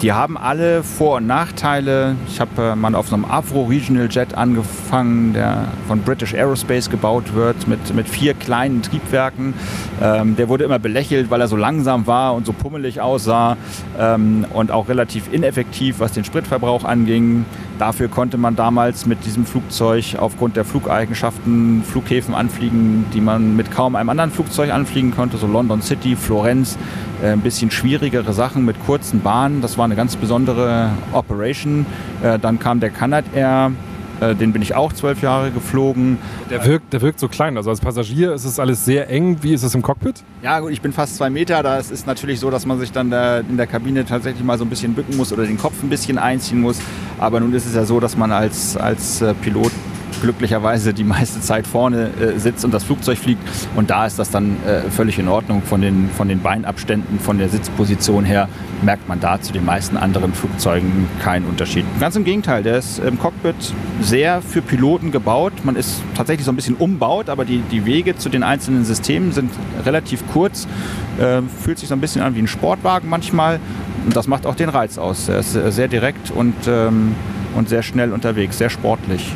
Die 0.01 0.11
haben 0.11 0.35
alle 0.35 0.81
Vor- 0.81 1.17
und 1.17 1.27
Nachteile. 1.27 2.15
Ich 2.27 2.39
habe 2.39 2.71
äh, 2.71 2.75
mal 2.75 2.95
auf 2.95 3.07
so 3.07 3.13
einem 3.13 3.25
Avro 3.25 3.65
Regional 3.65 4.07
Jet 4.09 4.33
angefangen, 4.33 5.33
der 5.33 5.67
von 5.87 6.01
British 6.01 6.33
Aerospace 6.33 6.89
gebaut 6.89 7.35
wird, 7.35 7.67
mit, 7.67 7.93
mit 7.93 8.09
vier 8.09 8.33
kleinen 8.33 8.81
Triebwerken. 8.81 9.53
Ähm, 10.01 10.35
der 10.35 10.49
wurde 10.49 10.63
immer 10.63 10.79
belächelt, 10.79 11.29
weil 11.29 11.39
er 11.39 11.47
so 11.47 11.55
langsam 11.55 12.07
war 12.07 12.33
und 12.33 12.47
so 12.47 12.51
pummelig 12.53 12.99
aussah 12.99 13.57
ähm, 13.99 14.47
und 14.51 14.71
auch 14.71 14.89
relativ 14.89 15.31
ineffektiv, 15.31 15.99
was 15.99 16.13
den 16.13 16.23
Spritverbrauch 16.23 16.83
anging. 16.83 17.45
Dafür 17.79 18.07
konnte 18.07 18.37
man 18.37 18.55
damals 18.55 19.05
mit 19.05 19.25
diesem 19.25 19.45
Flugzeug 19.45 20.15
aufgrund 20.19 20.55
der 20.55 20.63
Flugeigenschaften 20.63 21.83
Flughäfen 21.83 22.35
anfliegen, 22.35 23.05
die 23.13 23.21
man 23.21 23.55
mit 23.55 23.71
kaum 23.71 23.95
einem 23.95 24.09
anderen 24.09 24.31
Flugzeug 24.31 24.71
anfliegen 24.71 25.11
konnte, 25.11 25.37
so 25.37 25.47
London 25.47 25.81
City, 25.81 26.15
Florenz, 26.15 26.77
äh, 27.23 27.31
ein 27.31 27.41
bisschen 27.41 27.71
schwierigere 27.71 28.31
Sachen 28.33 28.63
mit 28.63 28.75
kurzen 28.85 29.21
Bahnen. 29.21 29.61
Das 29.61 29.77
war 29.77 29.85
eine 29.85 29.95
ganz 29.95 30.15
besondere 30.15 30.91
Operation. 31.13 31.85
Äh, 32.21 32.37
dann 32.37 32.59
kam 32.59 32.79
der 32.79 32.91
Canadair, 32.91 33.71
äh, 34.23 34.35
den 34.35 34.53
bin 34.53 34.61
ich 34.61 34.75
auch 34.75 34.93
zwölf 34.93 35.21
Jahre 35.21 35.51
geflogen. 35.51 36.17
Der 36.49 36.65
wirkt, 36.65 36.93
der 36.93 37.01
wirkt 37.01 37.19
so 37.19 37.27
klein. 37.27 37.57
Also 37.57 37.69
als 37.69 37.79
Passagier 37.79 38.33
ist 38.33 38.45
es 38.45 38.59
alles 38.59 38.85
sehr 38.85 39.09
eng. 39.09 39.37
Wie 39.41 39.53
ist 39.53 39.63
es 39.63 39.75
im 39.75 39.81
Cockpit? 39.81 40.23
Ja 40.41 40.59
gut, 40.59 40.71
ich 40.71 40.81
bin 40.81 40.93
fast 40.93 41.15
zwei 41.15 41.29
Meter. 41.29 41.63
Da 41.63 41.77
ist 41.77 41.91
es 41.91 42.05
natürlich 42.05 42.39
so, 42.39 42.49
dass 42.49 42.65
man 42.65 42.79
sich 42.79 42.91
dann 42.91 43.09
da 43.09 43.39
in 43.39 43.57
der 43.57 43.67
Kabine 43.67 44.05
tatsächlich 44.05 44.43
mal 44.43 44.57
so 44.57 44.65
ein 44.65 44.69
bisschen 44.69 44.93
bücken 44.93 45.17
muss 45.17 45.33
oder 45.33 45.45
den 45.45 45.57
Kopf 45.57 45.81
ein 45.83 45.89
bisschen 45.89 46.17
einziehen 46.17 46.61
muss. 46.61 46.79
Aber 47.19 47.39
nun 47.39 47.53
ist 47.53 47.65
es 47.65 47.75
ja 47.75 47.85
so, 47.85 47.99
dass 47.99 48.17
man 48.17 48.31
als, 48.31 48.77
als 48.77 49.21
äh, 49.21 49.33
Pilot 49.33 49.71
glücklicherweise 50.23 50.93
die 50.93 51.03
meiste 51.03 51.41
Zeit 51.41 51.67
vorne 51.67 52.09
äh, 52.19 52.39
sitzt 52.39 52.63
und 52.63 52.73
das 52.73 52.85
Flugzeug 52.85 53.17
fliegt. 53.17 53.41
Und 53.75 53.89
da 53.89 54.05
ist 54.05 54.17
das 54.17 54.31
dann 54.31 54.55
äh, 54.65 54.89
völlig 54.89 55.19
in 55.19 55.27
Ordnung. 55.27 55.61
Von 55.61 55.81
den, 55.81 56.09
von 56.09 56.29
den 56.29 56.39
Beinabständen, 56.39 57.19
von 57.19 57.37
der 57.37 57.49
Sitzposition 57.49 58.23
her 58.23 58.47
merkt 58.81 59.07
man 59.09 59.19
da 59.19 59.41
zu 59.41 59.51
den 59.51 59.65
meisten 59.65 59.97
anderen 59.97 60.33
Flugzeugen 60.33 61.07
keinen 61.21 61.45
Unterschied. 61.45 61.85
Ganz 61.99 62.15
im 62.15 62.23
Gegenteil, 62.23 62.63
der 62.63 62.77
ist 62.77 62.99
im 62.99 63.19
Cockpit 63.19 63.55
sehr 64.01 64.41
für 64.41 64.61
Piloten 64.61 65.11
gebaut. 65.11 65.53
Man 65.63 65.75
ist 65.75 66.01
tatsächlich 66.15 66.45
so 66.45 66.53
ein 66.53 66.55
bisschen 66.55 66.75
umbaut, 66.75 67.29
aber 67.29 67.43
die, 67.43 67.59
die 67.59 67.85
Wege 67.85 68.15
zu 68.15 68.29
den 68.29 68.43
einzelnen 68.43 68.85
Systemen 68.85 69.33
sind 69.33 69.51
relativ 69.85 70.23
kurz. 70.31 70.67
Äh, 71.19 71.41
fühlt 71.63 71.79
sich 71.79 71.89
so 71.89 71.95
ein 71.95 72.01
bisschen 72.01 72.21
an 72.21 72.35
wie 72.35 72.41
ein 72.41 72.47
Sportwagen 72.47 73.09
manchmal. 73.09 73.59
Und 74.05 74.15
das 74.15 74.27
macht 74.27 74.45
auch 74.45 74.55
den 74.55 74.69
Reiz 74.69 74.97
aus. 74.97 75.27
Er 75.27 75.39
ist 75.39 75.51
sehr 75.51 75.89
direkt 75.89 76.31
und, 76.31 76.55
ähm, 76.67 77.13
und 77.55 77.67
sehr 77.67 77.83
schnell 77.83 78.13
unterwegs, 78.13 78.57
sehr 78.57 78.69
sportlich. 78.69 79.33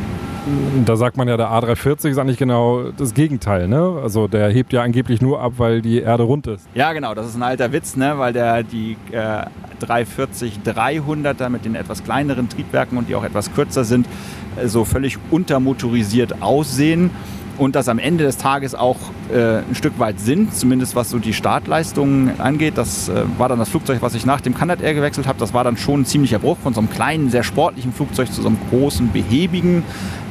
Da 0.86 0.96
sagt 0.96 1.18
man 1.18 1.28
ja, 1.28 1.38
der 1.38 1.50
A340 1.50 2.10
ist 2.10 2.18
eigentlich 2.18 2.38
genau 2.38 2.92
das 2.92 3.14
Gegenteil. 3.14 3.68
Ne? 3.68 4.00
Also 4.02 4.28
der 4.28 4.50
hebt 4.50 4.74
ja 4.74 4.82
angeblich 4.82 5.22
nur 5.22 5.42
ab, 5.42 5.54
weil 5.58 5.82
die 5.82 6.00
Erde 6.00 6.24
rund 6.24 6.48
ist. 6.48 6.68
Ja, 6.74 6.94
genau, 6.94 7.14
das 7.14 7.28
ist 7.28 7.36
ein 7.36 7.44
alter 7.44 7.72
Witz, 7.72 7.96
ne? 7.96 8.18
weil 8.18 8.34
der 8.34 8.64
die 8.64 8.98
äh, 9.12 9.46
340-300er 9.86 11.50
mit 11.50 11.66
den 11.66 11.76
etwas 11.76 12.04
kleineren 12.04 12.50
Triebwerken 12.50 12.98
und 12.98 13.10
die 13.10 13.16
auch 13.16 13.24
etwas 13.24 13.54
kürzer 13.54 13.84
sind, 13.84 14.08
äh, 14.56 14.68
so 14.68 14.86
völlig 14.86 15.18
untermotorisiert 15.32 16.42
aussehen 16.42 17.10
und 17.58 17.76
das 17.76 17.90
am 17.90 18.00
Ende 18.00 18.24
des 18.24 18.38
Tages 18.38 18.76
auch 18.76 18.98
äh, 19.34 19.58
ein 19.60 19.76
Stück 19.76 20.00
weit 20.00 20.20
sind, 20.20 20.56
zumindest 20.56 20.96
was 20.96 21.10
so 21.10 21.20
die 21.20 21.34
Startleistungen 21.34 22.40
angeht. 22.40 22.78
Das 22.78 23.10
äh, 23.10 23.24
war 23.38 23.50
dann 23.50 23.60
das 23.60 23.70
Flugzeug, 23.70 24.02
was 24.02 24.16
ich 24.16 24.26
nach 24.26 24.42
dem 24.42 24.56
Canadair 24.56 24.94
gewechselt 24.94 25.28
habe. 25.28 25.40
Das 25.40 25.54
war 25.54 25.64
dann 25.64 25.78
schon 25.78 26.02
ein 26.02 26.06
ziemlicher 26.06 26.40
Bruch 26.40 26.58
von 26.58 26.74
so 26.74 26.80
einem 26.80 26.90
kleinen, 26.90 27.30
sehr 27.30 27.44
sportlichen 27.44 27.94
Flugzeug 27.94 28.32
zu 28.32 28.42
so 28.42 28.48
einem 28.48 28.58
großen, 28.70 29.12
behäbigen. 29.12 29.84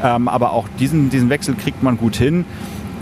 Ähm, 0.02 0.28
aber 0.28 0.52
auch 0.52 0.68
diesen, 0.78 1.10
diesen 1.10 1.30
Wechsel 1.30 1.54
kriegt 1.54 1.82
man 1.82 1.96
gut 1.96 2.16
hin. 2.16 2.44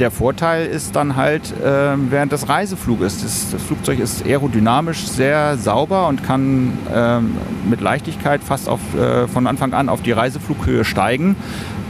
Der 0.00 0.10
Vorteil 0.10 0.66
ist 0.66 0.96
dann 0.96 1.14
halt 1.14 1.52
äh, 1.62 1.94
während 2.10 2.32
des 2.32 2.48
Reisefluges. 2.48 3.22
Das, 3.22 3.52
das, 3.52 3.62
Flugzeug 3.62 4.00
ist 4.00 4.26
aerodynamisch 4.26 5.06
sehr 5.06 5.56
sauber 5.56 6.08
und 6.08 6.24
kann 6.24 6.76
ähm, 6.92 7.36
mit 7.70 7.80
Leichtigkeit 7.80 8.42
fast 8.42 8.68
auf, 8.68 8.80
äh, 8.96 9.28
von 9.28 9.46
Anfang 9.46 9.72
an 9.72 9.88
auf 9.88 10.02
die 10.02 10.10
Reiseflughöhe 10.10 10.84
steigen. 10.84 11.36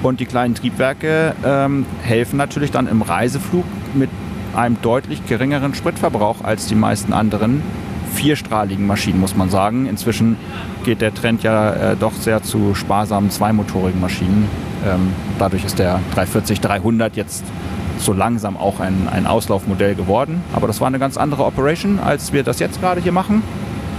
Und 0.04 0.20
die 0.20 0.26
kleinen 0.26 0.54
Triebwerke 0.54 1.34
ähm, 1.46 1.86
helfen 2.02 2.36
natürlich 2.36 2.70
dann 2.70 2.86
im 2.88 3.00
Reiseflug 3.00 3.64
mit 3.94 4.10
einem 4.54 4.76
deutlich 4.82 5.26
geringeren 5.26 5.74
Spritverbrauch 5.74 6.44
als 6.44 6.66
die 6.66 6.74
meisten 6.74 7.14
anderen 7.14 7.62
vierstrahligen 8.12 8.86
Maschinen, 8.86 9.18
muss 9.18 9.34
man 9.34 9.48
sagen. 9.48 9.86
Inzwischen 9.86 10.36
geht 10.84 11.00
der 11.00 11.14
Trend 11.14 11.42
ja 11.42 11.92
äh, 11.92 11.96
doch 11.96 12.12
sehr 12.12 12.42
zu 12.42 12.74
sparsamen 12.74 13.30
zweimotorigen 13.30 13.98
Maschinen. 13.98 14.46
Ähm, 14.86 15.14
dadurch 15.38 15.64
ist 15.64 15.78
der 15.78 16.00
340-300 16.14 17.12
jetzt 17.14 17.42
so 17.96 18.12
langsam 18.12 18.58
auch 18.58 18.80
ein, 18.80 19.08
ein 19.10 19.26
Auslaufmodell 19.26 19.94
geworden. 19.94 20.42
Aber 20.52 20.66
das 20.66 20.82
war 20.82 20.86
eine 20.86 20.98
ganz 20.98 21.16
andere 21.16 21.46
Operation, 21.46 21.98
als 21.98 22.30
wir 22.34 22.42
das 22.42 22.58
jetzt 22.58 22.78
gerade 22.82 23.00
hier 23.00 23.12
machen. 23.12 23.42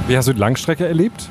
Wie 0.08 0.16
hast 0.16 0.28
du 0.28 0.34
die 0.34 0.40
Langstrecke 0.40 0.88
erlebt? 0.88 1.30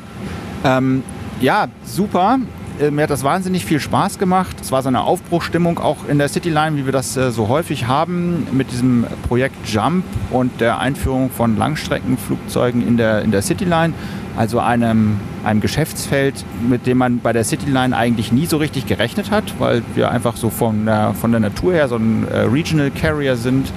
Ähm, 0.65 1.05
ja, 1.41 1.69
super. 1.85 2.41
Äh, 2.81 2.91
mir 2.91 3.03
hat 3.03 3.11
das 3.11 3.23
wahnsinnig 3.23 3.65
viel 3.65 3.79
Spaß 3.79 4.19
gemacht. 4.19 4.57
Es 4.61 4.73
war 4.73 4.83
so 4.83 4.89
eine 4.89 5.03
Aufbruchstimmung 5.03 5.79
auch 5.79 6.09
in 6.09 6.19
der 6.19 6.29
Cityline, 6.29 6.77
wie 6.77 6.85
wir 6.87 6.93
das 6.93 7.17
äh, 7.17 7.31
so 7.31 7.49
häufig 7.49 7.87
haben, 7.87 8.47
mit 8.53 8.73
diesem 8.73 9.07
Projekt 9.29 9.69
Jump 9.69 10.05
und 10.31 10.61
der 10.61 10.79
Einführung 10.81 11.31
von 11.31 11.57
Langstreckenflugzeugen 11.57 12.87
in 12.87 12.97
der, 12.97 13.23
in 13.23 13.31
der 13.31 13.43
Cityline. 13.43 13.95
Also 14.37 14.59
einem, 14.59 15.21
einem 15.45 15.61
Geschäftsfeld, 15.61 16.45
mit 16.69 16.89
dem 16.89 16.99
man 16.99 17.21
bei 17.21 17.33
der 17.33 17.45
Cityline 17.45 17.97
eigentlich 17.97 18.33
nie 18.33 18.47
so 18.47 18.57
richtig 18.57 18.87
gerechnet 18.87 19.31
hat, 19.31 19.45
weil 19.61 19.83
wir 19.95 20.11
einfach 20.11 20.37
so 20.37 20.51
von 20.51 20.87
der, 20.87 21.15
von 21.15 21.31
der 21.31 21.39
Natur 21.39 21.73
her 21.75 21.87
so 21.87 21.97
ein 21.97 22.27
äh, 22.27 22.41
Regional 22.41 22.91
Carrier 22.91 23.37
sind. 23.37 23.73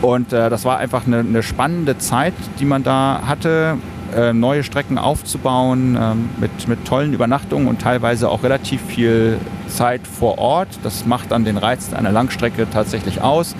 Und 0.00 0.32
äh, 0.32 0.48
das 0.50 0.64
war 0.64 0.78
einfach 0.78 1.06
eine, 1.06 1.18
eine 1.18 1.42
spannende 1.42 1.98
Zeit, 1.98 2.34
die 2.60 2.64
man 2.64 2.84
da 2.84 3.22
hatte 3.26 3.78
äh, 4.14 4.32
neue 4.32 4.62
Strecken 4.64 4.98
aufzubauen 4.98 5.98
ähm, 6.00 6.30
mit, 6.38 6.68
mit 6.68 6.84
tollen 6.84 7.12
Übernachtungen 7.12 7.68
und 7.68 7.80
teilweise 7.80 8.28
auch 8.28 8.42
relativ 8.42 8.80
viel 8.82 9.38
Zeit 9.68 10.06
vor 10.06 10.38
Ort. 10.38 10.68
Das 10.82 11.06
macht 11.06 11.30
dann 11.32 11.44
den 11.44 11.56
Reiz 11.56 11.92
einer 11.92 12.12
Langstrecke 12.12 12.66
tatsächlich 12.70 13.20
aus. 13.20 13.54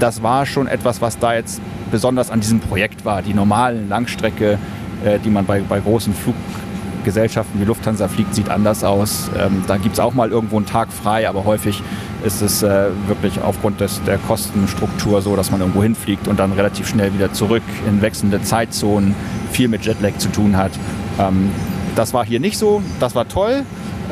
Das 0.00 0.22
war 0.22 0.46
schon 0.46 0.66
etwas, 0.66 1.00
was 1.00 1.18
da 1.18 1.34
jetzt 1.34 1.60
besonders 1.90 2.30
an 2.30 2.40
diesem 2.40 2.60
Projekt 2.60 3.04
war. 3.04 3.22
Die 3.22 3.34
normalen 3.34 3.88
Langstrecke, 3.88 4.58
äh, 5.04 5.18
die 5.18 5.30
man 5.30 5.46
bei, 5.46 5.60
bei 5.60 5.80
großen 5.80 6.14
Fluggesellschaften 6.14 7.60
wie 7.60 7.64
Lufthansa 7.64 8.08
fliegt, 8.08 8.34
sieht 8.34 8.50
anders 8.50 8.84
aus. 8.84 9.30
Ähm, 9.38 9.64
da 9.66 9.76
gibt 9.76 9.94
es 9.94 10.00
auch 10.00 10.14
mal 10.14 10.30
irgendwo 10.30 10.56
einen 10.56 10.66
Tag 10.66 10.92
frei, 10.92 11.28
aber 11.28 11.44
häufig 11.44 11.82
ist 12.24 12.42
es 12.42 12.62
äh, 12.62 12.88
wirklich 13.06 13.40
aufgrund 13.40 13.80
des, 13.80 14.02
der 14.04 14.18
Kostenstruktur 14.18 15.22
so, 15.22 15.36
dass 15.36 15.50
man 15.50 15.60
irgendwo 15.60 15.82
hinfliegt 15.82 16.28
und 16.28 16.38
dann 16.38 16.52
relativ 16.52 16.88
schnell 16.88 17.14
wieder 17.14 17.32
zurück 17.32 17.62
in 17.88 18.02
wechselnde 18.02 18.42
Zeitzonen 18.42 19.14
viel 19.56 19.68
mit 19.68 19.86
Jetlag 19.86 20.18
zu 20.18 20.28
tun 20.28 20.56
hat. 20.56 20.72
Ähm, 21.18 21.50
das 21.94 22.12
war 22.12 22.26
hier 22.26 22.40
nicht 22.40 22.58
so, 22.58 22.82
das 23.00 23.14
war 23.14 23.26
toll. 23.26 23.62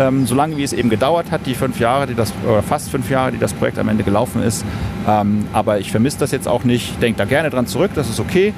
Ähm, 0.00 0.26
solange 0.26 0.56
wie 0.56 0.64
es 0.64 0.72
eben 0.72 0.90
gedauert 0.90 1.30
hat, 1.30 1.42
die 1.46 1.54
fünf 1.54 1.78
Jahre, 1.78 2.06
die 2.06 2.14
das, 2.14 2.32
oder 2.48 2.62
fast 2.62 2.90
fünf 2.90 3.10
Jahre, 3.10 3.30
die 3.30 3.38
das 3.38 3.52
Projekt 3.52 3.78
am 3.78 3.88
Ende 3.88 4.02
gelaufen 4.02 4.42
ist. 4.42 4.64
Ähm, 5.06 5.46
aber 5.52 5.78
ich 5.78 5.90
vermisse 5.90 6.18
das 6.18 6.32
jetzt 6.32 6.48
auch 6.48 6.64
nicht. 6.64 7.00
Denke 7.00 7.18
da 7.18 7.26
gerne 7.26 7.50
dran 7.50 7.66
zurück, 7.66 7.92
das 7.94 8.08
ist 8.08 8.18
okay. 8.18 8.54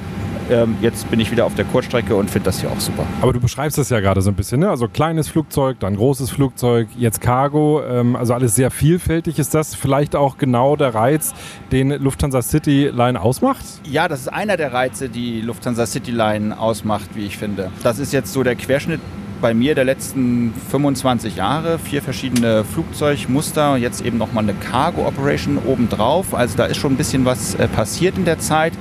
Ähm, 0.49 0.77
jetzt 0.81 1.09
bin 1.09 1.19
ich 1.19 1.31
wieder 1.31 1.45
auf 1.45 1.55
der 1.55 1.65
Kurzstrecke 1.65 2.15
und 2.15 2.29
finde 2.29 2.45
das 2.45 2.59
hier 2.61 2.71
auch 2.71 2.79
super. 2.79 3.05
Aber 3.21 3.33
du 3.33 3.39
beschreibst 3.39 3.77
das 3.77 3.89
ja 3.89 3.99
gerade 3.99 4.21
so 4.21 4.29
ein 4.29 4.35
bisschen, 4.35 4.59
ne? 4.59 4.69
Also 4.69 4.87
kleines 4.87 5.27
Flugzeug, 5.27 5.79
dann 5.79 5.95
großes 5.95 6.29
Flugzeug, 6.29 6.87
jetzt 6.97 7.21
Cargo, 7.21 7.81
ähm, 7.83 8.15
also 8.15 8.33
alles 8.33 8.55
sehr 8.55 8.71
vielfältig. 8.71 9.39
Ist 9.39 9.53
das 9.53 9.75
vielleicht 9.75 10.15
auch 10.15 10.37
genau 10.37 10.75
der 10.75 10.93
Reiz, 10.93 11.33
den 11.71 11.89
Lufthansa 11.89 12.41
City 12.41 12.89
Line 12.93 13.19
ausmacht? 13.21 13.63
Ja, 13.83 14.07
das 14.07 14.21
ist 14.21 14.27
einer 14.29 14.57
der 14.57 14.73
Reize, 14.73 15.09
die 15.09 15.41
Lufthansa 15.41 15.85
City 15.85 16.11
Line 16.11 16.57
ausmacht, 16.57 17.09
wie 17.13 17.25
ich 17.25 17.37
finde. 17.37 17.71
Das 17.83 17.99
ist 17.99 18.13
jetzt 18.13 18.31
so 18.33 18.43
der 18.43 18.55
Querschnitt 18.55 19.01
bei 19.41 19.53
mir 19.53 19.75
der 19.75 19.85
letzten 19.85 20.53
25 20.71 21.35
Jahre. 21.35 21.79
Vier 21.79 22.01
verschiedene 22.01 22.63
Flugzeugmuster, 22.63 23.77
jetzt 23.77 24.05
eben 24.05 24.17
nochmal 24.17 24.43
eine 24.43 24.53
Cargo-Operation 24.53 25.59
obendrauf. 25.65 26.33
Also 26.33 26.57
da 26.57 26.65
ist 26.65 26.77
schon 26.77 26.93
ein 26.93 26.97
bisschen 26.97 27.25
was 27.25 27.55
äh, 27.55 27.67
passiert 27.67 28.17
in 28.17 28.25
der 28.25 28.39
Zeit, 28.39 28.73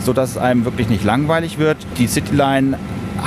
sodass 0.00 0.32
es 0.32 0.38
einem 0.38 0.64
wirklich 0.64 0.88
nicht 0.88 1.04
langweilig 1.04 1.58
wird. 1.58 1.76
Die 1.98 2.06
Cityline 2.06 2.78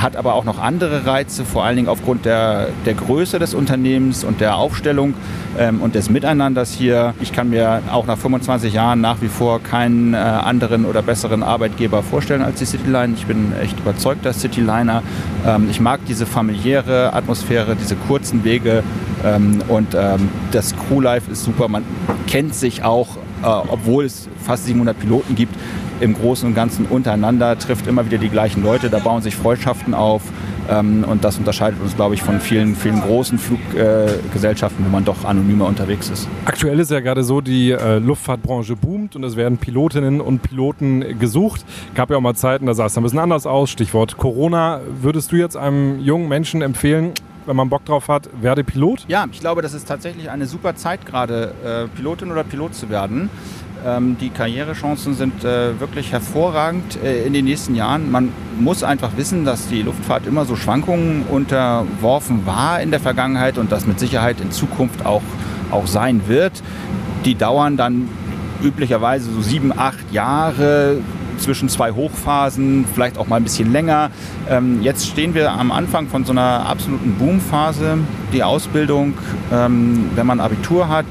hat 0.01 0.15
aber 0.15 0.33
auch 0.35 0.43
noch 0.43 0.59
andere 0.59 1.05
Reize, 1.05 1.43
vor 1.43 1.63
allen 1.63 1.75
Dingen 1.75 1.87
aufgrund 1.87 2.25
der, 2.25 2.69
der 2.85 2.93
Größe 2.93 3.39
des 3.39 3.53
Unternehmens 3.53 4.23
und 4.23 4.41
der 4.41 4.57
Aufstellung 4.57 5.13
ähm, 5.57 5.81
und 5.81 5.95
des 5.95 6.09
Miteinanders 6.09 6.71
hier. 6.71 7.13
Ich 7.19 7.33
kann 7.33 7.49
mir 7.49 7.81
auch 7.91 8.05
nach 8.05 8.17
25 8.17 8.73
Jahren 8.73 9.01
nach 9.01 9.21
wie 9.21 9.27
vor 9.27 9.61
keinen 9.61 10.13
äh, 10.13 10.17
anderen 10.17 10.85
oder 10.85 11.01
besseren 11.01 11.43
Arbeitgeber 11.43 12.03
vorstellen 12.03 12.41
als 12.41 12.59
die 12.59 12.65
Cityline. 12.65 13.13
Ich 13.15 13.25
bin 13.25 13.53
echt 13.61 13.79
überzeugter 13.79 14.33
Cityliner. 14.33 15.01
Ähm, 15.45 15.67
ich 15.69 15.79
mag 15.79 16.01
diese 16.07 16.25
familiäre 16.25 17.13
Atmosphäre, 17.13 17.75
diese 17.75 17.95
kurzen 17.95 18.43
Wege 18.43 18.83
ähm, 19.25 19.61
und 19.67 19.95
ähm, 19.95 20.29
das 20.51 20.75
Crewlife 20.75 21.31
ist 21.31 21.43
super. 21.43 21.67
Man 21.67 21.83
kennt 22.27 22.53
sich 22.53 22.83
auch, 22.83 23.17
äh, 23.43 23.47
obwohl 23.47 24.05
es 24.05 24.29
fast 24.43 24.65
700 24.65 24.99
Piloten 24.99 25.35
gibt, 25.35 25.55
im 25.99 26.13
Großen 26.13 26.47
und 26.47 26.55
Ganzen 26.55 26.85
untereinander, 26.85 27.57
trifft 27.57 27.87
immer 27.87 28.05
wieder 28.05 28.17
die 28.17 28.29
gleichen 28.29 28.63
Leute, 28.63 28.89
da 28.89 28.99
bauen 28.99 29.21
sich 29.21 29.35
Freundschaften 29.35 29.93
auf. 29.93 30.21
Ähm, 30.69 31.05
und 31.07 31.23
das 31.23 31.37
unterscheidet 31.37 31.81
uns, 31.81 31.95
glaube 31.95 32.15
ich, 32.15 32.21
von 32.21 32.39
vielen, 32.39 32.75
vielen 32.75 33.01
großen 33.01 33.39
Fluggesellschaften, 33.39 34.85
wo 34.85 34.89
man 34.89 35.05
doch 35.05 35.23
anonymer 35.23 35.65
unterwegs 35.65 36.09
ist. 36.09 36.27
Aktuell 36.45 36.79
ist 36.79 36.91
ja 36.91 36.99
gerade 36.99 37.23
so, 37.23 37.41
die 37.41 37.71
äh, 37.71 37.99
Luftfahrtbranche 37.99 38.75
boomt 38.75 39.15
und 39.15 39.23
es 39.23 39.35
werden 39.35 39.57
Pilotinnen 39.57 40.21
und 40.21 40.41
Piloten 40.41 41.19
gesucht. 41.19 41.65
Gab 41.95 42.09
ja 42.09 42.17
auch 42.17 42.21
mal 42.21 42.35
Zeiten, 42.35 42.65
da 42.65 42.73
sah 42.73 42.85
es 42.85 42.97
ein 42.97 43.03
bisschen 43.03 43.19
anders 43.19 43.45
aus. 43.45 43.69
Stichwort 43.69 44.17
Corona. 44.17 44.81
Würdest 45.01 45.31
du 45.31 45.37
jetzt 45.37 45.55
einem 45.55 45.99
jungen 45.99 46.27
Menschen 46.27 46.61
empfehlen, 46.61 47.13
wenn 47.45 47.55
man 47.55 47.69
Bock 47.69 47.85
drauf 47.85 48.09
hat, 48.09 48.29
werde 48.41 48.63
Pilot? 48.63 49.05
Ja, 49.07 49.25
ich 49.31 49.39
glaube, 49.39 49.61
das 49.61 49.73
ist 49.73 49.87
tatsächlich 49.87 50.29
eine 50.29 50.45
super 50.45 50.75
Zeit 50.75 51.05
gerade, 51.05 51.53
äh, 51.63 51.87
Pilotin 51.95 52.31
oder 52.31 52.43
Pilot 52.43 52.75
zu 52.75 52.89
werden. 52.89 53.29
Ähm, 53.85 54.17
die 54.19 54.29
Karrierechancen 54.29 55.13
sind 55.13 55.43
äh, 55.43 55.79
wirklich 55.79 56.11
hervorragend 56.11 57.01
äh, 57.03 57.23
in 57.25 57.33
den 57.33 57.45
nächsten 57.45 57.75
Jahren. 57.75 58.11
Man 58.11 58.31
muss 58.59 58.83
einfach 58.83 59.17
wissen, 59.17 59.45
dass 59.45 59.67
die 59.67 59.81
Luftfahrt 59.81 60.25
immer 60.25 60.45
so 60.45 60.55
Schwankungen 60.55 61.23
unterworfen 61.23 62.45
war 62.45 62.81
in 62.81 62.91
der 62.91 62.99
Vergangenheit 62.99 63.57
und 63.57 63.71
das 63.71 63.85
mit 63.85 63.99
Sicherheit 63.99 64.41
in 64.41 64.51
Zukunft 64.51 65.05
auch, 65.05 65.21
auch 65.71 65.87
sein 65.87 66.27
wird. 66.27 66.63
Die 67.25 67.35
dauern 67.35 67.77
dann 67.77 68.09
üblicherweise 68.63 69.31
so 69.31 69.41
sieben, 69.41 69.71
acht 69.77 70.11
Jahre 70.11 70.97
zwischen 71.37 71.69
zwei 71.69 71.91
Hochphasen, 71.91 72.85
vielleicht 72.93 73.17
auch 73.17 73.27
mal 73.27 73.37
ein 73.37 73.43
bisschen 73.43 73.71
länger. 73.71 74.11
Ähm, 74.49 74.81
jetzt 74.81 75.07
stehen 75.07 75.33
wir 75.33 75.51
am 75.51 75.71
Anfang 75.71 76.07
von 76.07 76.25
so 76.25 76.31
einer 76.31 76.65
absoluten 76.67 77.15
Boomphase. 77.15 77.97
Die 78.33 78.43
Ausbildung, 78.43 79.13
ähm, 79.51 80.09
wenn 80.15 80.27
man 80.27 80.39
Abitur 80.39 80.89
hat 80.89 81.05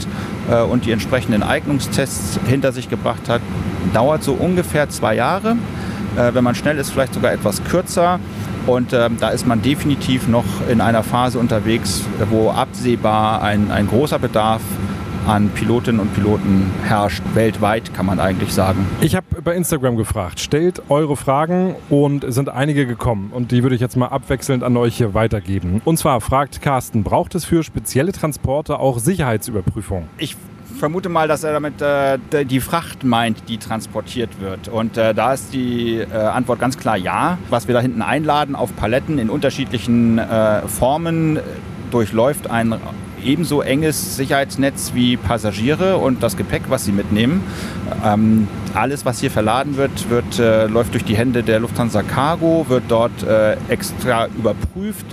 äh, 0.51 0.61
und 0.61 0.87
die 0.87 0.93
entsprechenden 0.93 1.43
Eignungstests 1.43 2.39
hinter 2.47 2.73
sich 2.73 2.89
gebracht 2.89 3.29
hat, 3.29 3.41
dauert 3.93 4.23
so 4.23 4.33
ungefähr 4.33 4.89
zwei 4.89 5.15
Jahre. 5.15 5.57
Äh, 6.17 6.35
wenn 6.35 6.45
man 6.45 6.55
schnell 6.55 6.79
ist, 6.79 6.91
vielleicht 6.91 7.15
sogar 7.15 7.33
etwas 7.33 7.63
kürzer. 7.65 8.21
Und 8.67 8.93
ähm, 8.93 9.17
da 9.21 9.29
ist 9.29 9.47
man 9.47 9.63
definitiv 9.63 10.27
noch 10.27 10.45
in 10.69 10.81
einer 10.81 11.05
Phase 11.05 11.39
unterwegs, 11.39 12.03
wo 12.31 12.51
absehbar 12.51 13.43
ein, 13.43 13.71
ein 13.71 13.87
großer 13.87 14.19
Bedarf 14.19 14.63
an 15.27 15.51
Pilotinnen 15.51 16.01
und 16.01 16.15
Piloten 16.15 16.71
herrscht. 16.85 17.23
Weltweit 17.35 17.93
kann 17.95 18.07
man 18.07 18.21
eigentlich 18.21 18.53
sagen. 18.53 18.87
Ich 19.01 19.17
habe 19.17 19.27
bei 19.43 19.55
Instagram 19.55 19.97
gefragt, 19.97 20.41
stellt 20.41 20.83
eure 20.89 21.17
Fragen 21.17 21.75
und 21.91 22.25
es 22.25 22.35
sind 22.35 22.49
einige 22.49 22.87
gekommen 22.87 23.31
und 23.33 23.51
die 23.51 23.63
würde 23.63 23.75
ich 23.75 23.81
jetzt 23.81 23.97
mal 23.97 24.09
abwechselnd 24.09 24.63
an 24.63 24.77
euch 24.77 24.97
hier 24.97 25.15
weitergeben. 25.15 25.83
Und 25.85 25.99
zwar 25.99 26.21
fragt 26.21 26.63
Carsten, 26.63 27.03
braucht 27.03 27.35
es 27.35 27.45
für 27.45 27.63
spezielle 27.63 28.13
Transporte 28.13 28.79
auch 28.79 28.99
Sicherheitsüberprüfung? 28.99 30.09
Ich 30.19 30.37
vermute 30.79 31.09
mal, 31.09 31.27
dass 31.27 31.43
er 31.43 31.53
damit 31.53 31.81
äh, 31.83 32.45
die 32.45 32.61
Fracht 32.61 33.03
meint, 33.03 33.49
die 33.49 33.59
transportiert 33.59 34.41
wird. 34.41 34.69
Und 34.69 34.97
äh, 34.97 35.15
da 35.15 35.33
ist 35.33 35.53
die 35.53 35.97
äh, 35.99 36.15
Antwort 36.15 36.61
ganz 36.61 36.79
klar 36.79 36.97
ja. 36.97 37.39
Was 37.51 37.67
wir 37.67 37.75
da 37.75 37.81
hinten 37.81 38.03
einladen 38.03 38.55
auf 38.55 38.77
Paletten 38.77 39.19
in 39.19 39.31
unterschiedlichen 39.31 40.19
äh, 40.19 40.63
Formen 40.69 41.41
durchläuft 41.91 42.51
ein 42.51 42.75
ebenso 43.25 43.63
enges 43.63 44.17
Sicherheitsnetz 44.17 44.93
wie 44.95 45.17
Passagiere 45.17 45.97
und 45.97 46.23
das 46.23 46.37
Gepäck, 46.37 46.63
was 46.69 46.85
sie 46.85 46.93
mitnehmen. 46.93 47.43
Ähm, 48.05 48.49
alles, 48.75 49.05
was 49.05 49.21
hier 49.21 49.31
verladen 49.31 49.77
wird, 49.77 50.11
wird 50.11 50.39
äh, 50.39 50.67
läuft 50.67 50.95
durch 50.95 51.05
die 51.05 51.17
Hände 51.17 51.43
der 51.43 51.61
Lufthansa 51.61 52.03
Cargo, 52.03 52.67
wird 52.69 52.85
dort 52.89 53.23
äh, 53.23 53.57
extra 53.69 54.27
überprüft. 54.27 55.07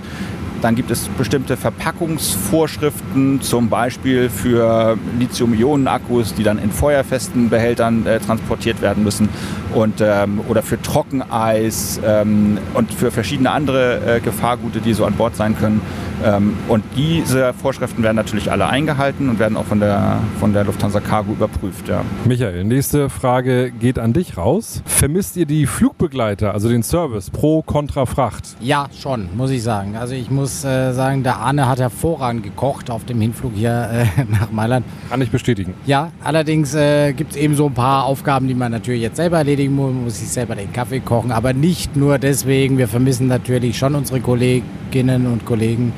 Dann 0.62 0.76
gibt 0.76 0.90
es 0.90 1.08
bestimmte 1.18 1.58
Verpackungsvorschriften, 1.58 3.42
zum 3.42 3.68
Beispiel 3.68 4.30
für 4.30 4.96
Lithium-Ionen-Akkus, 5.18 6.32
die 6.34 6.42
dann 6.42 6.56
in 6.56 6.70
feuerfesten 6.70 7.50
Behältern 7.50 8.06
äh, 8.06 8.18
transportiert 8.18 8.80
werden 8.80 9.04
müssen 9.04 9.28
und, 9.74 10.00
ähm, 10.00 10.40
oder 10.48 10.62
für 10.62 10.80
Trockeneis 10.80 12.00
ähm, 12.04 12.58
und 12.74 12.92
für 12.92 13.10
verschiedene 13.10 13.50
andere 13.50 14.16
äh, 14.16 14.20
Gefahrgute, 14.20 14.80
die 14.80 14.94
so 14.94 15.04
an 15.04 15.14
Bord 15.14 15.36
sein 15.36 15.58
können. 15.58 15.80
Ähm, 16.24 16.56
und 16.68 16.84
diese 16.96 17.52
Vorschriften 17.54 18.02
werden 18.02 18.16
natürlich 18.16 18.50
alle 18.50 18.66
eingehalten 18.68 19.28
und 19.28 19.38
werden 19.38 19.56
auch 19.56 19.64
von 19.64 19.80
der, 19.80 20.20
von 20.38 20.52
der 20.52 20.64
Lufthansa 20.64 21.00
Cargo 21.00 21.32
überprüft. 21.32 21.88
Ja. 21.88 22.02
Michael, 22.24 22.64
nächste 22.64 23.10
Frage 23.10 23.72
geht 23.72 23.98
an 23.98 24.12
dich 24.12 24.36
raus. 24.36 24.82
Vermisst 24.86 25.36
ihr 25.36 25.46
die 25.46 25.66
Flugbegleiter, 25.66 26.54
also 26.54 26.68
den 26.68 26.82
Service 26.82 27.30
pro 27.30 27.62
Kontra 27.62 28.06
Fracht? 28.06 28.56
Ja, 28.60 28.86
schon, 28.98 29.28
muss 29.36 29.50
ich 29.50 29.62
sagen. 29.62 29.96
Also 29.96 30.14
ich 30.14 30.30
muss 30.30 30.64
äh, 30.64 30.92
sagen, 30.92 31.22
der 31.22 31.38
Arne 31.38 31.68
hat 31.68 31.80
hervorragend 31.80 32.42
gekocht 32.44 32.90
auf 32.90 33.04
dem 33.04 33.20
Hinflug 33.20 33.52
hier 33.54 33.90
äh, 33.92 34.24
nach 34.30 34.50
Mailand. 34.50 34.86
Kann 35.10 35.20
ich 35.20 35.30
bestätigen. 35.30 35.74
Ja, 35.86 36.10
allerdings 36.22 36.74
äh, 36.74 37.12
gibt 37.12 37.32
es 37.32 37.36
eben 37.36 37.54
so 37.54 37.66
ein 37.66 37.74
paar 37.74 38.04
Aufgaben, 38.04 38.48
die 38.48 38.54
man 38.54 38.70
natürlich 38.70 39.02
jetzt 39.02 39.16
selber 39.16 39.38
erledigen 39.38 39.63
muss. 39.68 39.92
Man 39.92 40.04
muss 40.04 40.18
sich 40.18 40.28
selber 40.28 40.54
den 40.54 40.72
Kaffee 40.72 41.00
kochen, 41.00 41.32
aber 41.32 41.52
nicht 41.52 41.96
nur 41.96 42.18
deswegen. 42.18 42.78
Wir 42.78 42.88
vermissen 42.88 43.26
natürlich 43.26 43.76
schon 43.78 43.94
unsere 43.94 44.20
Kolleginnen 44.20 45.26
und 45.26 45.44
Kollegen 45.44 45.92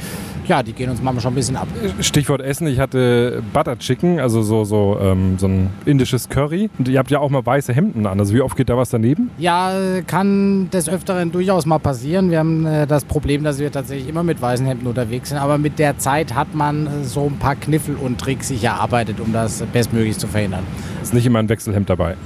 ja, 0.48 0.62
die 0.62 0.72
gehen 0.72 0.90
uns 0.90 1.02
manchmal 1.02 1.22
schon 1.22 1.32
ein 1.32 1.36
bisschen 1.36 1.56
ab. 1.56 1.68
Stichwort 2.00 2.40
Essen, 2.40 2.66
ich 2.66 2.78
hatte 2.78 3.42
Butter 3.52 3.78
Chicken, 3.78 4.20
also 4.20 4.42
so, 4.42 4.64
so, 4.64 4.98
ähm, 5.00 5.38
so 5.38 5.46
ein 5.46 5.70
indisches 5.84 6.28
Curry. 6.28 6.70
Und 6.78 6.88
ihr 6.88 6.98
habt 6.98 7.10
ja 7.10 7.18
auch 7.18 7.30
mal 7.30 7.44
weiße 7.44 7.72
Hemden 7.72 8.06
an. 8.06 8.20
Also 8.20 8.34
wie 8.34 8.40
oft 8.40 8.56
geht 8.56 8.68
da 8.68 8.76
was 8.76 8.90
daneben? 8.90 9.30
Ja, 9.38 9.72
kann 10.06 10.70
des 10.70 10.88
Öfteren 10.88 11.32
durchaus 11.32 11.66
mal 11.66 11.78
passieren. 11.78 12.30
Wir 12.30 12.38
haben 12.38 12.66
äh, 12.66 12.86
das 12.86 13.04
Problem, 13.04 13.44
dass 13.44 13.58
wir 13.58 13.70
tatsächlich 13.70 14.08
immer 14.08 14.22
mit 14.22 14.40
weißen 14.40 14.66
Hemden 14.66 14.86
unterwegs 14.86 15.30
sind. 15.30 15.38
Aber 15.38 15.58
mit 15.58 15.78
der 15.78 15.98
Zeit 15.98 16.34
hat 16.34 16.54
man 16.54 16.86
äh, 16.86 17.04
so 17.04 17.24
ein 17.24 17.38
paar 17.38 17.56
Kniffel 17.56 17.96
und 17.96 18.20
Tricks 18.20 18.48
sich 18.48 18.62
erarbeitet, 18.62 19.20
um 19.20 19.32
das 19.32 19.62
bestmöglich 19.72 20.18
zu 20.18 20.26
verhindern. 20.26 20.64
Ist 21.02 21.14
nicht 21.14 21.26
immer 21.26 21.40
ein 21.40 21.48
Wechselhemd 21.48 21.90
dabei? 21.90 22.16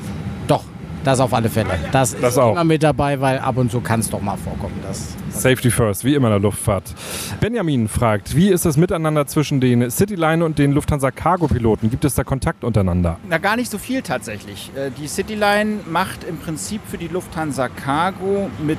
Das 1.05 1.19
auf 1.21 1.33
alle 1.33 1.49
Fälle. 1.49 1.71
Das, 1.93 2.15
Das 2.21 2.33
ist 2.33 2.39
auch. 2.39 2.53
immer 2.53 2.65
mit 2.65 2.83
dabei, 2.83 3.21
weil 3.21 3.39
ab 3.39 3.57
und 3.57 3.71
zu 3.71 3.81
kann 3.81 4.01
es 4.01 4.11
doch 4.11 4.21
mal 4.21 4.37
vorkommen. 4.37 4.75
Das, 4.87 5.17
Safety 5.31 5.71
first, 5.71 6.05
wie 6.05 6.15
immer 6.15 6.29
in 6.29 6.33
der 6.33 6.41
Luftfahrt. 6.41 6.93
Benjamin 7.41 7.89
fragt, 7.89 8.35
wie 8.37 8.49
ist 8.51 8.67
das 8.67 8.77
Miteinander 8.77 9.27
zwischen 9.27 9.61
den 9.61 9.91
Cityline 9.91 10.45
und 10.45 10.59
den 10.59 10.73
Lufthansa 10.73 11.11
Cargo-Piloten? 11.11 11.89
Gibt 11.89 12.05
es 12.05 12.15
da 12.15 12.25
Kontakt 12.25 12.65
untereinander? 12.65 13.17
Na, 13.29 13.39
gar 13.39 13.57
nicht 13.57 13.71
so 13.71 13.79
viel 13.79 14.03
tatsächlich. 14.03 14.71
Äh, 14.77 14.91
Die 15.01 15.07
Cityline 15.09 15.81
macht 15.91 16.25
im 16.25 16.37
Prinzip 16.37 16.81
für 16.91 16.99
die 16.99 17.09
Lufthansa 17.09 17.69
Cargo 17.69 18.51
mit, 18.63 18.79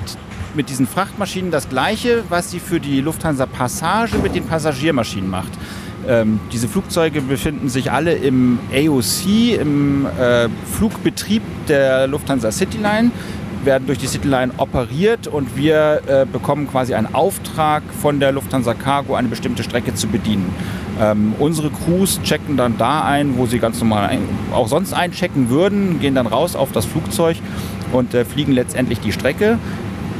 mit 0.54 0.68
diesen 0.68 0.86
Frachtmaschinen 0.86 1.50
das 1.50 1.68
Gleiche, 1.68 2.22
was 2.28 2.50
sie 2.52 2.60
für 2.60 2.78
die 2.78 3.00
Lufthansa 3.00 3.46
Passage 3.46 4.18
mit 4.18 4.34
den 4.36 4.44
Passagiermaschinen 4.46 5.28
macht. 5.28 5.50
Ähm, 6.08 6.40
diese 6.52 6.68
Flugzeuge 6.68 7.20
befinden 7.22 7.68
sich 7.68 7.92
alle 7.92 8.12
im 8.12 8.58
AOC, 8.72 9.60
im 9.60 10.06
äh, 10.06 10.48
Flugbetrieb 10.76 11.42
der 11.68 12.06
Lufthansa 12.06 12.50
Cityline, 12.50 13.10
werden 13.64 13.86
durch 13.86 13.98
die 13.98 14.06
Cityline 14.06 14.52
operiert 14.56 15.28
und 15.28 15.56
wir 15.56 16.02
äh, 16.06 16.26
bekommen 16.26 16.68
quasi 16.68 16.94
einen 16.94 17.14
Auftrag 17.14 17.82
von 18.00 18.18
der 18.18 18.32
Lufthansa 18.32 18.74
Cargo, 18.74 19.14
eine 19.14 19.28
bestimmte 19.28 19.62
Strecke 19.62 19.94
zu 19.94 20.08
bedienen. 20.08 20.52
Ähm, 21.00 21.34
unsere 21.38 21.70
Crews 21.70 22.20
checken 22.22 22.56
dann 22.56 22.76
da 22.76 23.04
ein, 23.04 23.36
wo 23.38 23.46
sie 23.46 23.58
ganz 23.58 23.78
normal 23.80 24.08
ein, 24.08 24.20
auch 24.52 24.68
sonst 24.68 24.92
einchecken 24.92 25.48
würden, 25.48 26.00
gehen 26.00 26.14
dann 26.14 26.26
raus 26.26 26.56
auf 26.56 26.72
das 26.72 26.84
Flugzeug 26.84 27.36
und 27.92 28.14
äh, 28.14 28.24
fliegen 28.24 28.52
letztendlich 28.52 29.00
die 29.00 29.12
Strecke. 29.12 29.58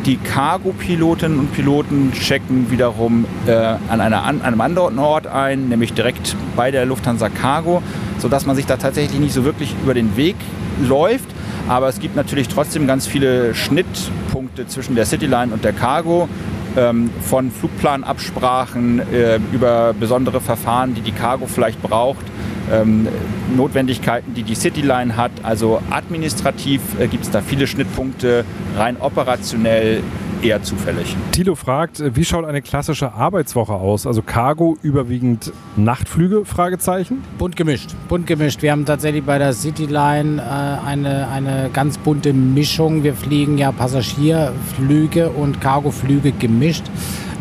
Die 0.05 0.17
Cargo-Pilotinnen 0.17 1.39
und 1.39 1.53
Piloten 1.53 2.11
checken 2.13 2.73
wiederum 2.73 3.25
äh, 3.47 3.53
an, 3.53 4.01
einer, 4.01 4.25
an 4.25 4.43
einem 4.43 4.61
anderen 4.61 4.99
Ort 4.99 5.29
ein, 5.29 5.69
nämlich 5.69 5.93
direkt 5.93 6.35
bei 6.57 6.73
der 6.73 6.87
Lufthansa 6.87 7.29
Cargo, 7.29 7.83
sodass 8.19 8.45
man 8.45 8.57
sich 8.57 8.67
da 8.67 8.77
tatsächlich 8.77 9.21
nicht 9.21 9.33
so 9.33 9.45
wirklich 9.45 9.77
über 9.81 9.95
den 9.95 10.17
Weg 10.17 10.35
läuft. 10.83 11.29
Aber 11.69 11.87
es 11.87 12.01
gibt 12.01 12.17
natürlich 12.17 12.49
trotzdem 12.49 12.89
ganz 12.89 13.07
viele 13.07 13.55
Schnittpunkte 13.55 14.67
zwischen 14.67 14.97
der 14.97 15.07
Cityline 15.07 15.53
und 15.53 15.63
der 15.63 15.73
Cargo. 15.73 16.29
Ähm, 16.75 17.11
von 17.21 17.51
Flugplanabsprachen 17.51 19.01
äh, 19.13 19.39
über 19.53 19.93
besondere 19.93 20.41
Verfahren, 20.41 20.95
die 20.95 21.03
die 21.03 21.13
Cargo 21.13 21.47
vielleicht 21.47 21.83
braucht, 21.83 22.25
ähm, 22.73 23.07
Notwendigkeiten, 23.55 24.35
die 24.35 24.43
die 24.43 24.55
Cityline 24.55 25.17
hat. 25.17 25.31
Also 25.43 25.81
administrativ 25.91 26.81
äh, 26.99 27.07
gibt 27.07 27.25
es 27.25 27.31
da 27.31 27.41
viele 27.41 27.67
Schnittpunkte. 27.67 28.45
Rein 28.77 28.97
operationell 28.99 30.03
eher 30.43 30.63
zufällig. 30.63 31.17
Thilo 31.33 31.55
fragt, 31.55 32.03
wie 32.15 32.25
schaut 32.25 32.45
eine 32.45 32.63
klassische 32.63 33.13
Arbeitswoche 33.13 33.75
aus? 33.75 34.07
Also 34.07 34.23
Cargo 34.23 34.77
überwiegend 34.83 35.53
Nachtflüge? 35.77 36.45
Fragezeichen. 36.45 37.23
Bunt 37.39 37.57
gemischt, 37.57 37.95
bunt 38.09 38.27
gemischt. 38.27 38.63
Wir 38.63 38.73
haben 38.73 38.85
tatsächlich 38.85 39.25
bei 39.25 39.39
der 39.39 39.53
Cityline 39.53 40.43
äh, 40.43 40.87
eine, 40.87 41.29
eine 41.29 41.71
ganz 41.73 41.99
bunte 41.99 42.33
Mischung. 42.33 43.03
Wir 43.03 43.15
fliegen 43.15 43.59
ja 43.59 43.73
Passagierflüge 43.73 45.31
und 45.31 45.61
Cargoflüge 45.61 46.33
gemischt. 46.33 46.85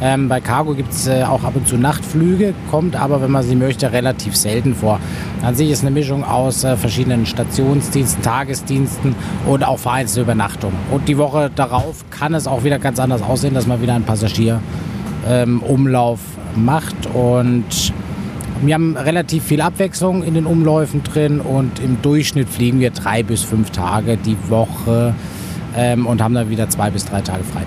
Ähm, 0.03 0.27
bei 0.29 0.41
Cargo 0.41 0.73
gibt 0.73 0.93
es 0.93 1.07
äh, 1.07 1.23
auch 1.23 1.43
ab 1.43 1.55
und 1.55 1.67
zu 1.67 1.77
Nachtflüge, 1.77 2.55
kommt 2.71 2.95
aber, 2.95 3.21
wenn 3.21 3.29
man 3.29 3.43
sie 3.43 3.55
möchte, 3.55 3.91
relativ 3.91 4.35
selten 4.35 4.73
vor. 4.73 4.99
An 5.43 5.55
sich 5.55 5.71
ist 5.71 5.81
eine 5.81 5.89
Mischung 5.89 6.23
aus 6.23 6.63
äh, 6.63 6.77
verschiedenen 6.77 7.25
Stationsdiensten, 7.25 8.21
Tagesdiensten 8.21 9.15
und 9.47 9.63
auch 9.63 9.79
vereinzelte 9.79 10.21
Übernachtungen. 10.21 10.77
Und 10.91 11.07
die 11.07 11.17
Woche 11.17 11.49
darauf 11.55 12.05
kann 12.11 12.35
es 12.35 12.45
auch 12.45 12.63
wieder 12.63 12.77
ganz 12.77 12.99
anders 12.99 13.23
aussehen, 13.23 13.55
dass 13.55 13.65
man 13.65 13.81
wieder 13.81 13.95
einen 13.95 14.05
Passagierumlauf 14.05 16.19
ähm, 16.55 16.63
macht. 16.63 16.95
Und 17.13 17.91
wir 18.61 18.75
haben 18.75 18.95
relativ 18.95 19.45
viel 19.45 19.61
Abwechslung 19.61 20.21
in 20.21 20.35
den 20.35 20.45
Umläufen 20.45 21.01
drin 21.03 21.41
und 21.41 21.79
im 21.79 21.99
Durchschnitt 22.03 22.47
fliegen 22.47 22.79
wir 22.79 22.91
drei 22.91 23.23
bis 23.23 23.41
fünf 23.41 23.71
Tage 23.71 24.17
die 24.17 24.37
Woche 24.47 25.15
ähm, 25.75 26.05
und 26.05 26.21
haben 26.21 26.35
dann 26.35 26.51
wieder 26.51 26.69
zwei 26.69 26.91
bis 26.91 27.05
drei 27.05 27.21
Tage 27.21 27.43
frei. 27.43 27.63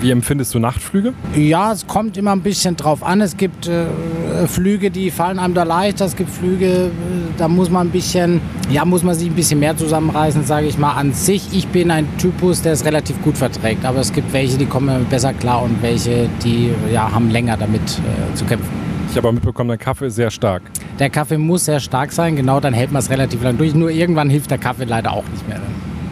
Wie 0.00 0.12
empfindest 0.12 0.54
du 0.54 0.60
Nachtflüge? 0.60 1.12
Ja, 1.34 1.72
es 1.72 1.86
kommt 1.86 2.16
immer 2.16 2.30
ein 2.30 2.42
bisschen 2.42 2.76
drauf 2.76 3.02
an. 3.02 3.20
Es 3.20 3.36
gibt 3.36 3.66
äh, 3.66 3.86
Flüge, 4.46 4.90
die 4.90 5.10
fallen 5.10 5.38
einem 5.38 5.54
da 5.54 5.64
leichter. 5.64 6.04
Es 6.04 6.16
gibt 6.16 6.30
Flüge, 6.30 6.66
äh, 6.66 6.90
da 7.36 7.48
muss 7.48 7.70
man 7.70 7.88
ein 7.88 7.90
bisschen, 7.90 8.40
ja, 8.70 8.84
muss 8.84 9.02
man 9.02 9.14
sich 9.14 9.28
ein 9.28 9.34
bisschen 9.34 9.60
mehr 9.60 9.76
zusammenreißen, 9.76 10.44
sage 10.44 10.66
ich 10.66 10.78
mal. 10.78 10.92
An 10.92 11.12
sich, 11.12 11.48
ich 11.52 11.66
bin 11.68 11.90
ein 11.90 12.06
Typus, 12.18 12.62
der 12.62 12.72
es 12.72 12.84
relativ 12.84 13.20
gut 13.22 13.36
verträgt. 13.36 13.84
Aber 13.84 13.98
es 14.00 14.12
gibt 14.12 14.32
welche, 14.32 14.58
die 14.58 14.66
kommen 14.66 15.06
besser 15.10 15.32
klar 15.32 15.62
und 15.62 15.82
welche, 15.82 16.28
die 16.44 16.70
ja, 16.92 17.10
haben 17.12 17.30
länger 17.30 17.56
damit 17.56 17.82
äh, 17.82 18.34
zu 18.34 18.44
kämpfen. 18.44 18.68
Ich 19.10 19.16
habe 19.16 19.28
auch 19.28 19.32
mitbekommen, 19.32 19.68
der 19.68 19.78
Kaffee 19.78 20.06
ist 20.06 20.16
sehr 20.16 20.30
stark. 20.30 20.62
Der 20.98 21.08
Kaffee 21.08 21.38
muss 21.38 21.64
sehr 21.64 21.80
stark 21.80 22.12
sein, 22.12 22.36
genau, 22.36 22.60
dann 22.60 22.74
hält 22.74 22.92
man 22.92 23.00
es 23.00 23.08
relativ 23.08 23.42
lang 23.42 23.56
durch. 23.56 23.74
Nur 23.74 23.90
irgendwann 23.90 24.28
hilft 24.28 24.50
der 24.50 24.58
Kaffee 24.58 24.84
leider 24.84 25.12
auch 25.12 25.24
nicht 25.28 25.48
mehr. 25.48 25.60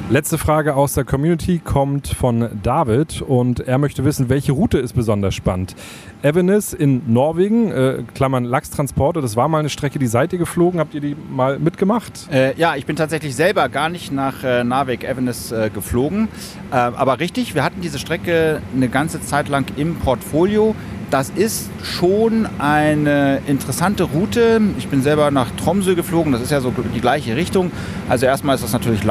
Letzte 0.09 0.38
Frage 0.38 0.77
aus 0.77 0.95
der 0.95 1.03
Community 1.03 1.59
kommt 1.59 2.07
von 2.07 2.49
David 2.62 3.23
und 3.23 3.59
er 3.59 3.77
möchte 3.79 4.05
wissen, 4.05 4.29
welche 4.29 4.53
Route 4.53 4.79
ist 4.79 4.92
besonders 4.92 5.35
spannend. 5.35 5.75
Evenes 6.23 6.73
in 6.73 7.12
Norwegen, 7.12 7.73
äh, 7.73 8.05
Klammern 8.14 8.45
Lachstransporte, 8.45 9.21
das 9.21 9.35
war 9.35 9.49
mal 9.49 9.59
eine 9.59 9.69
Strecke, 9.69 9.99
die 9.99 10.07
seid 10.07 10.33
ihr 10.33 10.38
geflogen, 10.38 10.79
habt 10.79 10.95
ihr 10.95 11.01
die 11.01 11.16
mal 11.31 11.59
mitgemacht? 11.59 12.29
Äh, 12.31 12.57
ja, 12.57 12.77
ich 12.77 12.87
bin 12.87 12.95
tatsächlich 12.95 13.35
selber 13.35 13.69
gar 13.69 13.88
nicht 13.88 14.12
nach 14.12 14.45
äh, 14.45 14.62
Narvik 14.62 15.03
Evenes 15.03 15.51
äh, 15.51 15.71
geflogen, 15.75 16.29
äh, 16.71 16.77
aber 16.77 17.19
richtig, 17.19 17.57
wir 17.57 17.64
hatten 17.64 17.81
diese 17.81 17.99
Strecke 17.99 18.62
eine 18.77 18.88
ganze 18.88 19.21
Zeit 19.21 19.49
lang 19.49 19.66
im 19.77 19.97
Portfolio. 19.97 20.77
Das 21.11 21.31
ist 21.31 21.69
schon 21.83 22.49
eine 22.59 23.40
interessante 23.49 24.05
Route. 24.05 24.61
Ich 24.79 24.87
bin 24.87 25.03
selber 25.03 25.33
nach 25.33 25.51
Tromsø 25.53 25.97
geflogen, 25.97 26.31
das 26.31 26.42
ist 26.42 26.53
ja 26.53 26.61
so 26.61 26.73
die 26.95 27.01
gleiche 27.01 27.35
Richtung. 27.35 27.73
Also 28.09 28.27
erstmal 28.27 28.55
ist 28.55 28.62
das 28.62 28.73
natürlich 28.73 29.03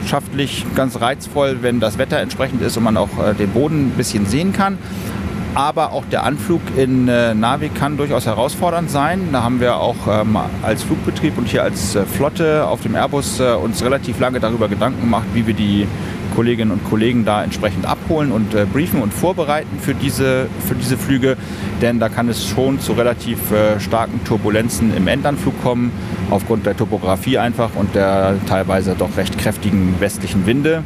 landschaftlich 0.00 0.64
ganz 0.74 1.00
reizvoll, 1.00 1.58
wenn 1.60 1.78
das 1.78 1.98
Wetter 1.98 2.18
entsprechend 2.18 2.62
ist 2.62 2.76
und 2.76 2.84
man 2.84 2.96
auch 2.96 3.10
äh, 3.22 3.34
den 3.34 3.50
Boden 3.50 3.88
ein 3.88 3.90
bisschen 3.96 4.26
sehen 4.26 4.52
kann. 4.52 4.78
Aber 5.54 5.92
auch 5.92 6.04
der 6.04 6.24
Anflug 6.24 6.60
in 6.76 7.08
äh, 7.08 7.34
Narvik 7.34 7.74
kann 7.74 7.96
durchaus 7.96 8.24
herausfordernd 8.24 8.90
sein. 8.90 9.30
Da 9.32 9.42
haben 9.42 9.60
wir 9.60 9.76
auch 9.76 9.96
ähm, 10.08 10.38
als 10.62 10.84
Flugbetrieb 10.84 11.36
und 11.36 11.48
hier 11.48 11.64
als 11.64 11.96
äh, 11.96 12.06
Flotte 12.06 12.66
auf 12.66 12.82
dem 12.82 12.94
Airbus 12.94 13.40
äh, 13.40 13.52
uns 13.52 13.84
relativ 13.84 14.20
lange 14.20 14.40
darüber 14.40 14.68
Gedanken 14.68 15.00
gemacht, 15.00 15.26
wie 15.34 15.46
wir 15.46 15.54
die 15.54 15.86
Kolleginnen 16.34 16.70
und 16.70 16.84
Kollegen 16.84 17.24
da 17.24 17.42
entsprechend 17.42 17.86
abholen 17.86 18.32
und 18.32 18.54
äh, 18.54 18.66
briefen 18.70 19.02
und 19.02 19.12
vorbereiten 19.12 19.78
für 19.80 19.94
diese, 19.94 20.46
für 20.66 20.74
diese 20.74 20.96
Flüge. 20.96 21.36
Denn 21.82 21.98
da 21.98 22.08
kann 22.08 22.28
es 22.28 22.46
schon 22.46 22.80
zu 22.80 22.92
relativ 22.92 23.50
äh, 23.52 23.80
starken 23.80 24.22
Turbulenzen 24.24 24.96
im 24.96 25.08
Endanflug 25.08 25.60
kommen, 25.62 25.92
aufgrund 26.30 26.66
der 26.66 26.76
Topografie 26.76 27.38
einfach 27.38 27.70
und 27.74 27.94
der 27.94 28.36
teilweise 28.46 28.94
doch 28.98 29.16
recht 29.16 29.38
kräftigen 29.38 29.96
westlichen 30.00 30.46
Winde. 30.46 30.82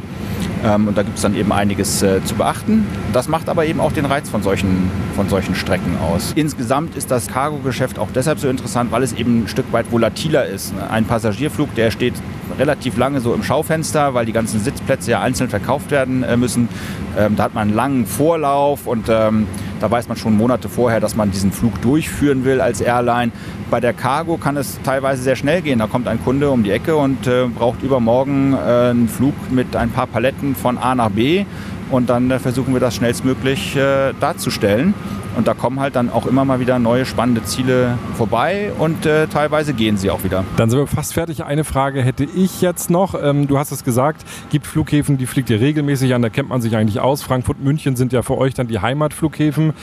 Ähm, 0.63 0.87
und 0.87 0.97
da 0.97 1.03
gibt 1.03 1.17
es 1.17 1.21
dann 1.21 1.35
eben 1.35 1.51
einiges 1.51 2.01
äh, 2.01 2.23
zu 2.23 2.35
beachten. 2.35 2.85
Das 3.13 3.27
macht 3.27 3.49
aber 3.49 3.65
eben 3.65 3.79
auch 3.79 3.91
den 3.91 4.05
Reiz 4.05 4.29
von 4.29 4.41
solchen, 4.41 4.89
von 5.15 5.29
solchen 5.29 5.55
Strecken 5.55 5.97
aus. 5.97 6.33
Insgesamt 6.35 6.95
ist 6.95 7.11
das 7.11 7.27
Cargo-Geschäft 7.27 7.99
auch 7.99 8.09
deshalb 8.13 8.39
so 8.39 8.49
interessant, 8.49 8.91
weil 8.91 9.03
es 9.03 9.13
eben 9.13 9.43
ein 9.43 9.47
Stück 9.47 9.71
weit 9.71 9.91
volatiler 9.91 10.45
ist. 10.45 10.73
Ein 10.89 11.05
Passagierflug, 11.05 11.73
der 11.75 11.91
steht 11.91 12.13
relativ 12.57 12.97
lange 12.97 13.21
so 13.21 13.33
im 13.33 13.43
Schaufenster, 13.43 14.13
weil 14.13 14.25
die 14.25 14.31
ganzen 14.31 14.59
Sitzplätze 14.59 15.11
ja 15.11 15.21
einzeln 15.21 15.49
verkauft 15.49 15.91
werden 15.91 16.23
äh, 16.23 16.37
müssen. 16.37 16.69
Ähm, 17.17 17.35
da 17.35 17.43
hat 17.43 17.53
man 17.53 17.67
einen 17.67 17.75
langen 17.75 18.05
Vorlauf 18.05 18.87
und 18.87 19.07
ähm, 19.09 19.47
da 19.85 19.91
weiß 19.91 20.07
man 20.07 20.17
schon 20.17 20.35
Monate 20.35 20.67
vorher, 20.67 20.99
dass 20.99 21.15
man 21.15 21.29
diesen 21.29 21.51
Flug 21.51 21.79
durchführen 21.83 22.43
will 22.43 22.59
als 22.59 22.81
Airline. 22.81 23.31
Bei 23.69 23.79
der 23.79 23.93
Cargo 23.93 24.37
kann 24.37 24.57
es 24.57 24.79
teilweise 24.81 25.21
sehr 25.21 25.35
schnell 25.35 25.61
gehen. 25.61 25.77
Da 25.77 25.85
kommt 25.85 26.07
ein 26.07 26.19
Kunde 26.23 26.49
um 26.49 26.63
die 26.63 26.71
Ecke 26.71 26.95
und 26.95 27.27
äh, 27.27 27.45
braucht 27.45 27.83
übermorgen 27.83 28.53
äh, 28.53 28.57
einen 28.57 29.07
Flug 29.07 29.35
mit 29.51 29.75
ein 29.75 29.91
paar 29.91 30.07
Paletten 30.07 30.55
von 30.55 30.79
A 30.79 30.95
nach 30.95 31.11
B. 31.11 31.45
Und 31.91 32.09
dann 32.09 32.31
äh, 32.31 32.39
versuchen 32.39 32.73
wir 32.73 32.79
das 32.79 32.95
schnellstmöglich 32.95 33.75
äh, 33.75 34.13
darzustellen. 34.19 34.93
Und 35.35 35.47
da 35.47 35.53
kommen 35.53 35.79
halt 35.79 35.95
dann 35.95 36.09
auch 36.09 36.25
immer 36.25 36.45
mal 36.45 36.59
wieder 36.59 36.79
neue 36.79 37.05
spannende 37.05 37.43
Ziele 37.43 37.97
vorbei 38.15 38.71
und 38.77 39.05
äh, 39.05 39.27
teilweise 39.27 39.73
gehen 39.73 39.97
sie 39.97 40.09
auch 40.09 40.23
wieder. 40.23 40.45
Dann 40.55 40.69
sind 40.69 40.79
wir 40.79 40.87
fast 40.87 41.13
fertig. 41.13 41.43
Eine 41.43 41.65
Frage 41.65 42.01
hätte 42.01 42.23
ich 42.23 42.61
jetzt 42.61 42.89
noch. 42.89 43.21
Ähm, 43.21 43.47
du 43.47 43.57
hast 43.57 43.71
es 43.71 43.83
gesagt, 43.83 44.23
gibt 44.49 44.65
Flughäfen, 44.65 45.17
die 45.17 45.25
fliegt 45.25 45.49
ihr 45.49 45.59
regelmäßig 45.59 46.13
an, 46.13 46.21
da 46.21 46.29
kennt 46.29 46.47
man 46.47 46.61
sich 46.61 46.75
eigentlich 46.77 47.01
aus. 47.01 47.21
Frankfurt, 47.21 47.61
München 47.61 47.97
sind 47.97 48.13
ja 48.13 48.21
für 48.21 48.37
euch 48.37 48.53
dann 48.53 48.67
die 48.67 48.79
Heimatflughäfen. 48.79 49.73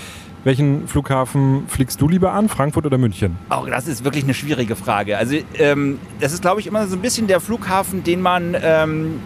Welchen 0.45 0.89
Flughafen 0.89 1.69
fliegst 1.69 2.01
du 2.01 2.09
lieber 2.09 2.33
an, 2.33 2.49
Frankfurt 2.49 2.87
oder 2.87 2.99
München? 2.99 3.37
Auch 3.49 3.69
das 3.69 3.87
ist 3.87 4.05
wirklich 4.05 4.25
eine 4.25 4.35
schwierige 4.35 4.75
Frage. 4.75 5.17
Also 5.17 5.37
ähm, 5.59 6.01
das 6.19 6.33
ist, 6.33 6.43
glaube 6.43 6.61
ich, 6.61 6.67
immer 6.67 6.87
so 6.89 6.97
ein 6.97 7.03
bisschen 7.03 7.29
der 7.29 7.41
Flughafen, 7.41 8.03
den 8.03 8.23
man 8.23 8.57
ähm, 8.61 9.21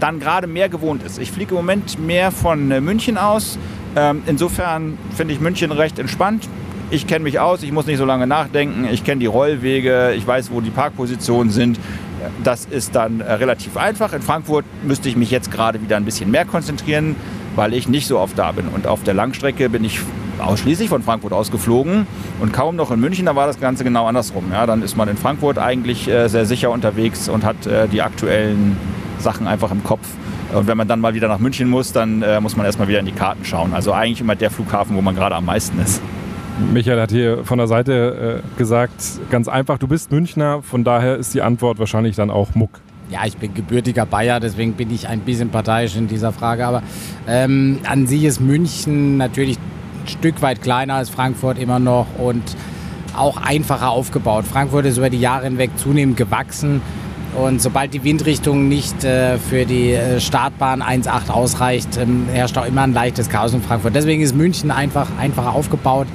dann 0.00 0.20
gerade 0.20 0.46
mehr 0.46 0.68
gewohnt 0.68 1.02
ist. 1.02 1.18
Ich 1.18 1.32
fliege 1.32 1.50
im 1.50 1.56
Moment 1.56 1.98
mehr 1.98 2.30
von 2.30 2.70
äh, 2.70 2.80
München 2.80 3.18
aus. 3.18 3.58
Ähm, 3.94 4.22
insofern 4.26 4.98
finde 5.16 5.34
ich 5.34 5.40
München 5.40 5.72
recht 5.72 5.98
entspannt. 5.98 6.48
Ich 6.90 7.06
kenne 7.06 7.24
mich 7.24 7.40
aus, 7.40 7.62
ich 7.62 7.72
muss 7.72 7.86
nicht 7.86 7.98
so 7.98 8.04
lange 8.04 8.26
nachdenken. 8.26 8.86
Ich 8.92 9.02
kenne 9.02 9.18
die 9.18 9.26
Rollwege, 9.26 10.14
ich 10.16 10.26
weiß, 10.26 10.50
wo 10.52 10.60
die 10.60 10.70
Parkpositionen 10.70 11.50
sind. 11.50 11.80
Das 12.44 12.66
ist 12.66 12.94
dann 12.94 13.20
äh, 13.20 13.32
relativ 13.32 13.76
einfach. 13.76 14.12
In 14.12 14.22
Frankfurt 14.22 14.64
müsste 14.84 15.08
ich 15.08 15.16
mich 15.16 15.30
jetzt 15.30 15.50
gerade 15.50 15.82
wieder 15.82 15.96
ein 15.96 16.04
bisschen 16.04 16.30
mehr 16.30 16.44
konzentrieren, 16.44 17.16
weil 17.56 17.74
ich 17.74 17.88
nicht 17.88 18.06
so 18.06 18.18
oft 18.18 18.38
da 18.38 18.52
bin. 18.52 18.68
Und 18.68 18.86
auf 18.86 19.02
der 19.02 19.14
Langstrecke 19.14 19.68
bin 19.68 19.84
ich 19.84 20.00
ausschließlich 20.38 20.90
von 20.90 21.02
Frankfurt 21.02 21.32
aus 21.32 21.50
geflogen 21.50 22.06
und 22.40 22.52
kaum 22.52 22.76
noch 22.76 22.90
in 22.90 23.00
München, 23.00 23.24
da 23.24 23.34
war 23.34 23.46
das 23.46 23.58
Ganze 23.58 23.84
genau 23.84 24.06
andersrum. 24.06 24.44
Ja, 24.52 24.66
dann 24.66 24.82
ist 24.82 24.94
man 24.94 25.08
in 25.08 25.16
Frankfurt 25.16 25.58
eigentlich 25.58 26.08
äh, 26.08 26.28
sehr 26.28 26.44
sicher 26.44 26.70
unterwegs 26.70 27.30
und 27.30 27.42
hat 27.42 27.56
die 27.90 28.02
aktuellen 28.02 28.76
Sachen 29.18 29.46
einfach 29.46 29.70
im 29.70 29.82
Kopf. 29.84 30.06
Und 30.54 30.66
wenn 30.66 30.76
man 30.76 30.88
dann 30.88 31.00
mal 31.00 31.14
wieder 31.14 31.28
nach 31.28 31.38
München 31.38 31.68
muss, 31.68 31.92
dann 31.92 32.22
äh, 32.22 32.40
muss 32.40 32.56
man 32.56 32.66
erstmal 32.66 32.88
wieder 32.88 33.00
in 33.00 33.06
die 33.06 33.12
Karten 33.12 33.44
schauen. 33.44 33.74
Also 33.74 33.92
eigentlich 33.92 34.20
immer 34.20 34.36
der 34.36 34.50
Flughafen, 34.50 34.96
wo 34.96 35.02
man 35.02 35.14
gerade 35.14 35.34
am 35.34 35.44
meisten 35.44 35.78
ist. 35.80 36.00
Michael 36.72 37.00
hat 37.00 37.10
hier 37.10 37.44
von 37.44 37.58
der 37.58 37.66
Seite 37.66 38.42
äh, 38.44 38.58
gesagt, 38.58 38.94
ganz 39.30 39.46
einfach, 39.46 39.78
du 39.78 39.88
bist 39.88 40.10
Münchner, 40.10 40.62
von 40.62 40.84
daher 40.84 41.16
ist 41.16 41.34
die 41.34 41.42
Antwort 41.42 41.78
wahrscheinlich 41.78 42.16
dann 42.16 42.30
auch 42.30 42.54
Muck. 42.54 42.80
Ja, 43.10 43.20
ich 43.26 43.36
bin 43.36 43.54
gebürtiger 43.54 44.06
Bayer, 44.06 44.40
deswegen 44.40 44.72
bin 44.72 44.90
ich 44.90 45.06
ein 45.06 45.20
bisschen 45.20 45.50
parteiisch 45.50 45.96
in 45.96 46.08
dieser 46.08 46.32
Frage. 46.32 46.66
Aber 46.66 46.82
ähm, 47.28 47.78
an 47.86 48.06
sich 48.06 48.24
ist 48.24 48.40
München 48.40 49.16
natürlich 49.16 49.58
ein 49.58 50.08
Stück 50.08 50.42
weit 50.42 50.62
kleiner 50.62 50.94
als 50.94 51.10
Frankfurt 51.10 51.58
immer 51.58 51.78
noch 51.78 52.06
und 52.18 52.42
auch 53.14 53.36
einfacher 53.36 53.90
aufgebaut. 53.90 54.44
Frankfurt 54.44 54.86
ist 54.86 54.96
über 54.96 55.10
die 55.10 55.20
Jahre 55.20 55.44
hinweg 55.44 55.70
zunehmend 55.76 56.16
gewachsen. 56.16 56.80
Und 57.36 57.60
sobald 57.60 57.92
die 57.92 58.02
Windrichtung 58.02 58.66
nicht 58.68 59.04
äh, 59.04 59.38
für 59.38 59.66
die 59.66 59.92
äh, 59.92 60.20
Startbahn 60.20 60.82
1.8 60.82 61.30
ausreicht, 61.30 61.98
ähm, 61.98 62.26
herrscht 62.32 62.56
auch 62.56 62.64
immer 62.66 62.82
ein 62.82 62.94
leichtes 62.94 63.28
Chaos 63.28 63.52
in 63.52 63.60
Frankfurt. 63.60 63.94
Deswegen 63.94 64.22
ist 64.22 64.34
München 64.34 64.70
einfach 64.70 65.08
einfacher 65.18 65.54
aufgebaut. 65.54 66.06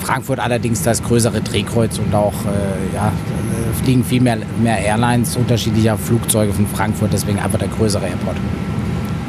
Frankfurt 0.00 0.38
allerdings 0.38 0.82
das 0.82 1.02
größere 1.02 1.42
Drehkreuz 1.42 1.98
und 1.98 2.14
auch 2.14 2.32
äh, 2.32 2.94
ja, 2.94 3.08
äh, 3.08 3.82
fliegen 3.84 4.02
viel 4.02 4.22
mehr, 4.22 4.38
mehr 4.62 4.78
Airlines 4.78 5.36
unterschiedlicher 5.36 5.98
Flugzeuge 5.98 6.52
von 6.52 6.66
Frankfurt, 6.66 7.12
deswegen 7.12 7.38
einfach 7.40 7.58
der 7.58 7.68
größere 7.68 8.06
Airport. 8.06 8.36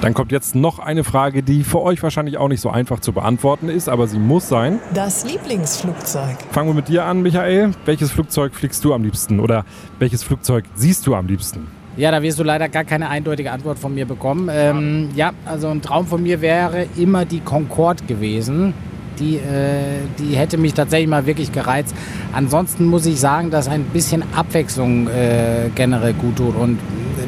Dann 0.02 0.14
kommt 0.14 0.32
jetzt 0.32 0.56
noch 0.56 0.80
eine 0.80 1.04
Frage, 1.04 1.44
die 1.44 1.66
für 1.66 1.82
euch 1.82 2.02
wahrscheinlich 2.02 2.38
auch 2.38 2.48
nicht 2.48 2.62
so 2.62 2.70
einfach 2.70 3.02
zu 3.02 3.12
beantworten 3.12 3.68
ist, 3.68 3.90
aber 3.90 4.08
sie 4.08 4.18
muss 4.18 4.48
sein. 4.48 4.80
Das 4.94 5.26
Lieblingsflugzeug. 5.26 6.38
Fangen 6.52 6.70
wir 6.70 6.74
mit 6.74 6.88
dir 6.88 7.04
an, 7.04 7.22
Michael. 7.22 7.72
Welches 7.84 8.10
Flugzeug 8.10 8.56
fliegst 8.56 8.86
du 8.86 8.94
am 8.94 9.04
liebsten 9.04 9.42
oder 9.42 9.66
welches 10.00 10.24
Flugzeug 10.24 10.64
siehst 10.74 11.06
du 11.06 11.16
am 11.16 11.28
liebsten? 11.28 11.68
Ja, 11.98 12.12
da 12.12 12.22
wirst 12.22 12.40
du 12.40 12.44
leider 12.44 12.70
gar 12.70 12.86
keine 12.86 13.10
eindeutige 13.10 13.52
Antwort 13.52 13.78
von 13.78 13.94
mir 13.94 14.06
bekommen. 14.06 14.50
Ähm, 14.50 15.10
ja, 15.16 15.34
also 15.44 15.68
ein 15.68 15.82
Traum 15.82 16.08
von 16.08 16.24
mir 16.24 16.40
wäre 16.40 16.88
immer 16.96 17.26
die 17.26 17.42
Concorde 17.42 18.06
gewesen. 18.06 18.74
Die, 19.20 19.38
äh, 19.38 20.00
die 20.18 20.36
hätte 20.36 20.58
mich 20.58 20.74
tatsächlich 20.74 21.10
mal 21.10 21.26
wirklich 21.26 21.52
gereizt. 21.52 21.94
Ansonsten 22.34 22.86
muss 22.86 23.06
ich 23.06 23.20
sagen, 23.20 23.52
dass 23.52 23.68
ein 23.68 23.84
bisschen 23.86 24.24
Abwechslung 24.36 25.08
äh, 25.08 25.70
generell 25.76 26.14
gut 26.14 26.38
tut. 26.38 26.56
Und 26.56 26.80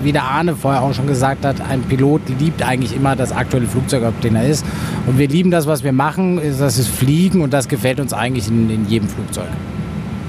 wie 0.04 0.12
der 0.12 0.24
Arne 0.24 0.56
vorher 0.56 0.82
auch 0.82 0.94
schon 0.94 1.08
gesagt 1.08 1.46
hat, 1.46 1.62
ein 1.62 1.82
Pilot 1.84 2.22
liebt 2.40 2.64
eigentlich 2.64 2.96
immer 2.96 3.16
das 3.16 3.32
aktuelle 3.32 3.68
Flugzeug, 3.68 4.04
auf 4.04 4.20
dem 4.24 4.36
er 4.36 4.48
ist. 4.48 4.66
Und 5.06 5.18
wir 5.18 5.28
lieben 5.28 5.52
das, 5.52 5.68
was 5.68 5.84
wir 5.84 5.94
machen, 5.94 6.40
das 6.58 6.78
ist 6.78 6.88
Fliegen 6.88 7.42
und 7.42 7.54
das 7.54 7.68
gefällt 7.68 8.00
uns 8.00 8.14
eigentlich 8.14 8.48
in, 8.48 8.70
in 8.70 8.88
jedem 8.88 9.10
Flugzeug. 9.10 9.48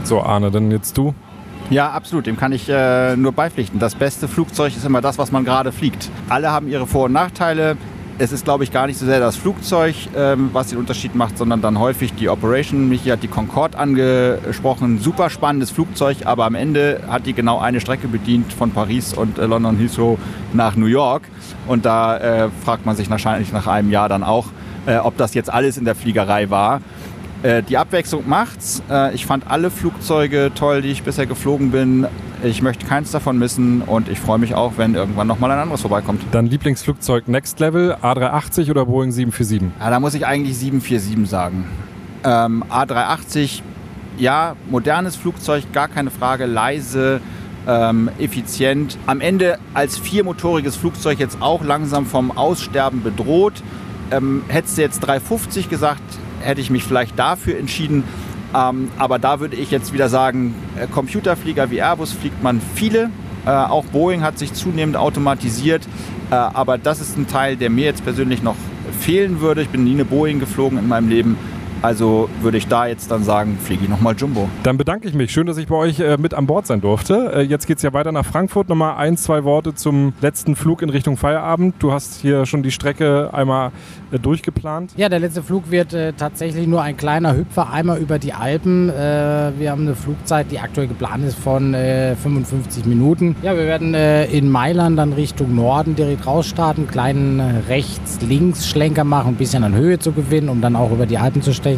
So, 0.04 0.20
Arne, 0.20 0.50
dann 0.50 0.70
jetzt 0.70 0.98
du. 0.98 1.14
Ja, 1.70 1.90
absolut. 1.90 2.26
Dem 2.26 2.36
kann 2.36 2.52
ich 2.52 2.68
äh, 2.68 3.16
nur 3.16 3.32
beipflichten. 3.32 3.78
Das 3.78 3.94
beste 3.94 4.28
Flugzeug 4.28 4.76
ist 4.76 4.84
immer 4.84 5.00
das, 5.00 5.16
was 5.16 5.32
man 5.32 5.44
gerade 5.44 5.72
fliegt. 5.72 6.10
Alle 6.28 6.50
haben 6.50 6.68
ihre 6.68 6.86
Vor- 6.86 7.06
und 7.06 7.12
Nachteile. 7.12 7.76
Es 8.18 8.30
ist, 8.30 8.44
glaube 8.44 8.62
ich, 8.62 8.70
gar 8.70 8.86
nicht 8.86 8.98
so 8.98 9.06
sehr 9.06 9.20
das 9.20 9.36
Flugzeug, 9.36 9.94
ähm, 10.14 10.50
was 10.52 10.68
den 10.68 10.78
Unterschied 10.78 11.14
macht, 11.14 11.38
sondern 11.38 11.62
dann 11.62 11.78
häufig 11.78 12.12
die 12.14 12.28
Operation. 12.28 12.88
Michi 12.88 13.08
hat 13.08 13.22
die 13.22 13.28
Concorde 13.28 13.78
angesprochen. 13.78 14.98
Super 14.98 15.30
spannendes 15.30 15.70
Flugzeug, 15.70 16.18
aber 16.26 16.44
am 16.44 16.54
Ende 16.54 17.00
hat 17.08 17.26
die 17.26 17.32
genau 17.32 17.58
eine 17.58 17.80
Strecke 17.80 18.08
bedient 18.08 18.52
von 18.52 18.70
Paris 18.70 19.14
und 19.14 19.38
äh, 19.38 19.46
London 19.46 19.78
Heathrow 19.78 20.18
nach 20.52 20.76
New 20.76 20.86
York. 20.86 21.22
Und 21.66 21.86
da 21.86 22.18
äh, 22.18 22.48
fragt 22.64 22.84
man 22.84 22.96
sich 22.96 23.08
wahrscheinlich 23.08 23.50
nach 23.52 23.66
einem 23.66 23.90
Jahr 23.90 24.08
dann 24.08 24.22
auch, 24.22 24.48
äh, 24.86 24.98
ob 24.98 25.16
das 25.16 25.32
jetzt 25.32 25.50
alles 25.50 25.78
in 25.78 25.84
der 25.84 25.94
Fliegerei 25.94 26.50
war. 26.50 26.80
Äh, 27.42 27.62
die 27.62 27.76
Abwechslung 27.76 28.28
macht's. 28.28 28.82
Äh, 28.88 29.14
ich 29.14 29.26
fand 29.26 29.50
alle 29.50 29.70
Flugzeuge 29.70 30.52
toll, 30.54 30.82
die 30.82 30.90
ich 30.90 31.02
bisher 31.02 31.26
geflogen 31.26 31.70
bin. 31.72 32.06
Ich 32.44 32.62
möchte 32.62 32.86
keins 32.86 33.10
davon 33.10 33.38
missen 33.38 33.82
und 33.82 34.08
ich 34.08 34.18
freue 34.18 34.38
mich 34.38 34.54
auch, 34.54 34.74
wenn 34.76 34.94
irgendwann 34.94 35.26
nochmal 35.26 35.50
ein 35.50 35.58
anderes 35.58 35.80
vorbeikommt. 35.80 36.22
Dein 36.32 36.46
Lieblingsflugzeug 36.46 37.28
Next 37.28 37.60
Level, 37.60 37.94
A380 38.02 38.70
oder 38.70 38.86
Boeing 38.86 39.12
747? 39.12 39.70
Ja, 39.80 39.90
da 39.90 40.00
muss 40.00 40.14
ich 40.14 40.26
eigentlich 40.26 40.56
747 40.56 41.28
sagen. 41.28 41.66
Ähm, 42.24 42.64
A380, 42.70 43.62
ja, 44.18 44.54
modernes 44.70 45.16
Flugzeug, 45.16 45.72
gar 45.72 45.88
keine 45.88 46.10
Frage, 46.10 46.46
leise, 46.46 47.20
ähm, 47.66 48.08
effizient. 48.18 48.98
Am 49.06 49.20
Ende 49.20 49.58
als 49.74 49.98
viermotoriges 49.98 50.76
Flugzeug 50.76 51.18
jetzt 51.18 51.40
auch 51.40 51.64
langsam 51.64 52.06
vom 52.06 52.36
Aussterben 52.36 53.02
bedroht. 53.02 53.54
Ähm, 54.10 54.42
hättest 54.48 54.78
du 54.78 54.82
jetzt 54.82 55.00
350 55.00 55.68
gesagt, 55.68 56.02
hätte 56.42 56.60
ich 56.60 56.70
mich 56.70 56.84
vielleicht 56.84 57.18
dafür 57.18 57.58
entschieden. 57.58 58.04
Ähm, 58.54 58.90
aber 58.98 59.18
da 59.18 59.40
würde 59.40 59.56
ich 59.56 59.70
jetzt 59.70 59.92
wieder 59.92 60.08
sagen, 60.08 60.54
äh, 60.76 60.86
Computerflieger 60.86 61.70
wie 61.70 61.80
Airbus 61.80 62.12
fliegt 62.12 62.42
man 62.42 62.60
viele. 62.74 63.10
Äh, 63.46 63.50
auch 63.50 63.84
Boeing 63.86 64.22
hat 64.22 64.38
sich 64.38 64.52
zunehmend 64.52 64.96
automatisiert. 64.96 65.88
Äh, 66.30 66.34
aber 66.34 66.78
das 66.78 67.00
ist 67.00 67.16
ein 67.16 67.26
Teil, 67.26 67.56
der 67.56 67.70
mir 67.70 67.86
jetzt 67.86 68.04
persönlich 68.04 68.42
noch 68.42 68.56
fehlen 69.00 69.40
würde. 69.40 69.62
Ich 69.62 69.68
bin 69.68 69.84
nie 69.84 69.92
eine 69.92 70.04
Boeing 70.04 70.38
geflogen 70.38 70.78
in 70.78 70.86
meinem 70.86 71.08
Leben. 71.08 71.36
Also 71.82 72.28
würde 72.40 72.58
ich 72.58 72.68
da 72.68 72.86
jetzt 72.86 73.10
dann 73.10 73.24
sagen, 73.24 73.58
fliege 73.60 73.82
ich 73.82 73.90
nochmal 73.90 74.14
Jumbo. 74.16 74.48
Dann 74.62 74.78
bedanke 74.78 75.08
ich 75.08 75.14
mich. 75.14 75.32
Schön, 75.32 75.48
dass 75.48 75.56
ich 75.56 75.66
bei 75.66 75.74
euch 75.74 75.98
äh, 75.98 76.16
mit 76.16 76.32
an 76.32 76.46
Bord 76.46 76.64
sein 76.64 76.80
durfte. 76.80 77.32
Äh, 77.34 77.40
jetzt 77.42 77.66
geht 77.66 77.78
es 77.78 77.82
ja 77.82 77.92
weiter 77.92 78.12
nach 78.12 78.24
Frankfurt. 78.24 78.68
Nochmal 78.68 78.96
ein, 78.98 79.16
zwei 79.16 79.42
Worte 79.42 79.74
zum 79.74 80.12
letzten 80.20 80.54
Flug 80.54 80.80
in 80.82 80.90
Richtung 80.90 81.16
Feierabend. 81.16 81.74
Du 81.80 81.92
hast 81.92 82.20
hier 82.20 82.46
schon 82.46 82.62
die 82.62 82.70
Strecke 82.70 83.30
einmal 83.32 83.72
äh, 84.12 84.20
durchgeplant. 84.20 84.92
Ja, 84.96 85.08
der 85.08 85.18
letzte 85.18 85.42
Flug 85.42 85.72
wird 85.72 85.92
äh, 85.92 86.12
tatsächlich 86.12 86.68
nur 86.68 86.82
ein 86.82 86.96
kleiner 86.96 87.36
Hüpfer 87.36 87.72
einmal 87.72 87.98
über 87.98 88.20
die 88.20 88.32
Alpen. 88.32 88.88
Äh, 88.88 89.52
wir 89.58 89.72
haben 89.72 89.82
eine 89.82 89.96
Flugzeit, 89.96 90.52
die 90.52 90.60
aktuell 90.60 90.86
geplant 90.86 91.24
ist 91.24 91.36
von 91.36 91.74
äh, 91.74 92.14
55 92.14 92.86
Minuten. 92.86 93.34
Ja, 93.42 93.56
wir 93.56 93.66
werden 93.66 93.94
äh, 93.94 94.26
in 94.26 94.48
Mailand 94.48 94.98
dann 94.98 95.12
Richtung 95.14 95.56
Norden 95.56 95.96
direkt 95.96 96.28
rausstarten, 96.28 96.86
kleinen 96.86 97.40
äh, 97.40 97.58
Rechts-Links-Schlenker 97.68 99.02
machen, 99.02 99.30
ein 99.30 99.36
bisschen 99.36 99.64
an 99.64 99.74
Höhe 99.74 99.98
zu 99.98 100.12
gewinnen, 100.12 100.48
um 100.48 100.60
dann 100.60 100.76
auch 100.76 100.92
über 100.92 101.06
die 101.06 101.18
Alpen 101.18 101.42
zu 101.42 101.52
stechen. 101.52 101.71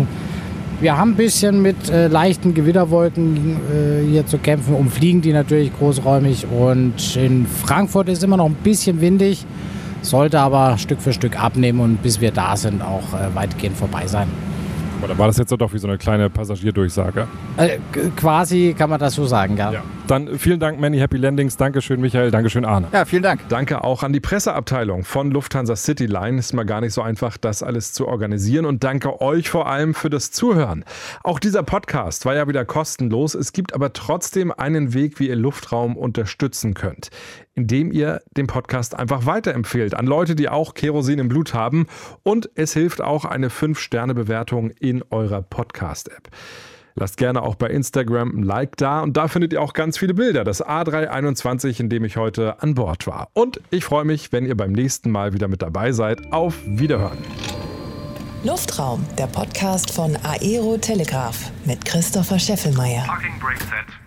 Wir 0.80 0.98
haben 0.98 1.12
ein 1.12 1.16
bisschen 1.16 1.62
mit 1.62 1.88
äh, 1.88 2.08
leichten 2.08 2.52
Gewitterwolken 2.52 3.36
äh, 3.36 4.10
hier 4.10 4.26
zu 4.26 4.38
kämpfen, 4.38 4.74
umfliegen 4.74 5.22
die 5.22 5.32
natürlich 5.32 5.72
großräumig 5.76 6.46
und 6.46 7.16
in 7.16 7.46
Frankfurt 7.46 8.08
ist 8.08 8.22
immer 8.24 8.36
noch 8.36 8.46
ein 8.46 8.56
bisschen 8.56 9.00
windig, 9.00 9.46
sollte 10.02 10.40
aber 10.40 10.76
Stück 10.78 11.00
für 11.00 11.12
Stück 11.12 11.42
abnehmen 11.42 11.80
und 11.80 12.02
bis 12.02 12.20
wir 12.20 12.32
da 12.32 12.56
sind 12.56 12.82
auch 12.82 13.14
äh, 13.14 13.34
weitgehend 13.34 13.76
vorbei 13.76 14.06
sein. 14.06 14.28
Oder 15.02 15.18
war 15.18 15.26
das 15.26 15.36
jetzt 15.36 15.52
doch 15.52 15.72
wie 15.72 15.78
so 15.78 15.86
eine 15.86 15.98
kleine 15.98 16.30
Passagierdurchsage? 16.30 17.28
Äh, 17.56 17.78
quasi 18.16 18.74
kann 18.76 18.88
man 18.88 18.98
das 18.98 19.14
so 19.14 19.26
sagen, 19.26 19.56
ja. 19.56 19.82
Dann 20.06 20.38
vielen 20.38 20.60
Dank, 20.60 20.78
Manny 20.78 20.98
Happy 20.98 21.16
Landings. 21.16 21.56
Dankeschön, 21.56 21.98
Michael. 21.98 22.30
Dankeschön, 22.30 22.66
Arne. 22.66 22.88
Ja, 22.92 23.06
vielen 23.06 23.22
Dank. 23.22 23.40
Danke 23.48 23.82
auch 23.82 24.02
an 24.02 24.12
die 24.12 24.20
Presseabteilung 24.20 25.02
von 25.02 25.30
Lufthansa 25.30 25.76
Cityline. 25.76 26.38
Ist 26.38 26.52
mal 26.52 26.64
gar 26.64 26.82
nicht 26.82 26.92
so 26.92 27.00
einfach, 27.00 27.38
das 27.38 27.62
alles 27.62 27.94
zu 27.94 28.06
organisieren. 28.06 28.66
Und 28.66 28.84
danke 28.84 29.22
euch 29.22 29.48
vor 29.48 29.66
allem 29.66 29.94
für 29.94 30.10
das 30.10 30.30
Zuhören. 30.30 30.84
Auch 31.22 31.38
dieser 31.38 31.62
Podcast 31.62 32.26
war 32.26 32.34
ja 32.34 32.46
wieder 32.46 32.66
kostenlos. 32.66 33.34
Es 33.34 33.54
gibt 33.54 33.72
aber 33.72 33.94
trotzdem 33.94 34.52
einen 34.52 34.92
Weg, 34.92 35.20
wie 35.20 35.28
ihr 35.28 35.36
Luftraum 35.36 35.96
unterstützen 35.96 36.74
könnt. 36.74 37.08
Indem 37.54 37.90
ihr 37.90 38.20
den 38.36 38.46
Podcast 38.46 38.98
einfach 38.98 39.24
weiterempfehlt 39.24 39.94
an 39.94 40.06
Leute, 40.06 40.34
die 40.34 40.50
auch 40.50 40.74
Kerosin 40.74 41.18
im 41.18 41.28
Blut 41.28 41.54
haben. 41.54 41.86
Und 42.22 42.50
es 42.56 42.74
hilft 42.74 43.00
auch 43.00 43.24
eine 43.24 43.48
5-Sterne-Bewertung 43.48 44.68
in 44.68 45.02
eurer 45.08 45.40
Podcast-App. 45.40 46.28
Lasst 46.96 47.16
gerne 47.16 47.42
auch 47.42 47.56
bei 47.56 47.68
Instagram 47.68 48.38
ein 48.38 48.42
Like 48.44 48.76
da 48.76 49.00
und 49.00 49.16
da 49.16 49.26
findet 49.26 49.52
ihr 49.52 49.60
auch 49.60 49.72
ganz 49.72 49.98
viele 49.98 50.14
Bilder. 50.14 50.44
Das 50.44 50.64
A321, 50.64 51.80
in 51.80 51.88
dem 51.88 52.04
ich 52.04 52.16
heute 52.16 52.62
an 52.62 52.74
Bord 52.74 53.08
war. 53.08 53.30
Und 53.32 53.60
ich 53.70 53.84
freue 53.84 54.04
mich, 54.04 54.30
wenn 54.30 54.46
ihr 54.46 54.56
beim 54.56 54.70
nächsten 54.70 55.10
Mal 55.10 55.32
wieder 55.32 55.48
mit 55.48 55.60
dabei 55.60 55.90
seid. 55.90 56.32
Auf 56.32 56.54
Wiederhören. 56.64 57.18
Luftraum, 58.44 59.04
der 59.18 59.26
Podcast 59.26 59.90
von 59.90 60.16
Aero 60.22 60.76
Telegraph 60.76 61.50
mit 61.64 61.84
Christopher 61.84 62.38
Scheffelmeier. 62.38 63.04
Parking 63.06 63.40
brake 63.40 63.58
set. 63.64 64.03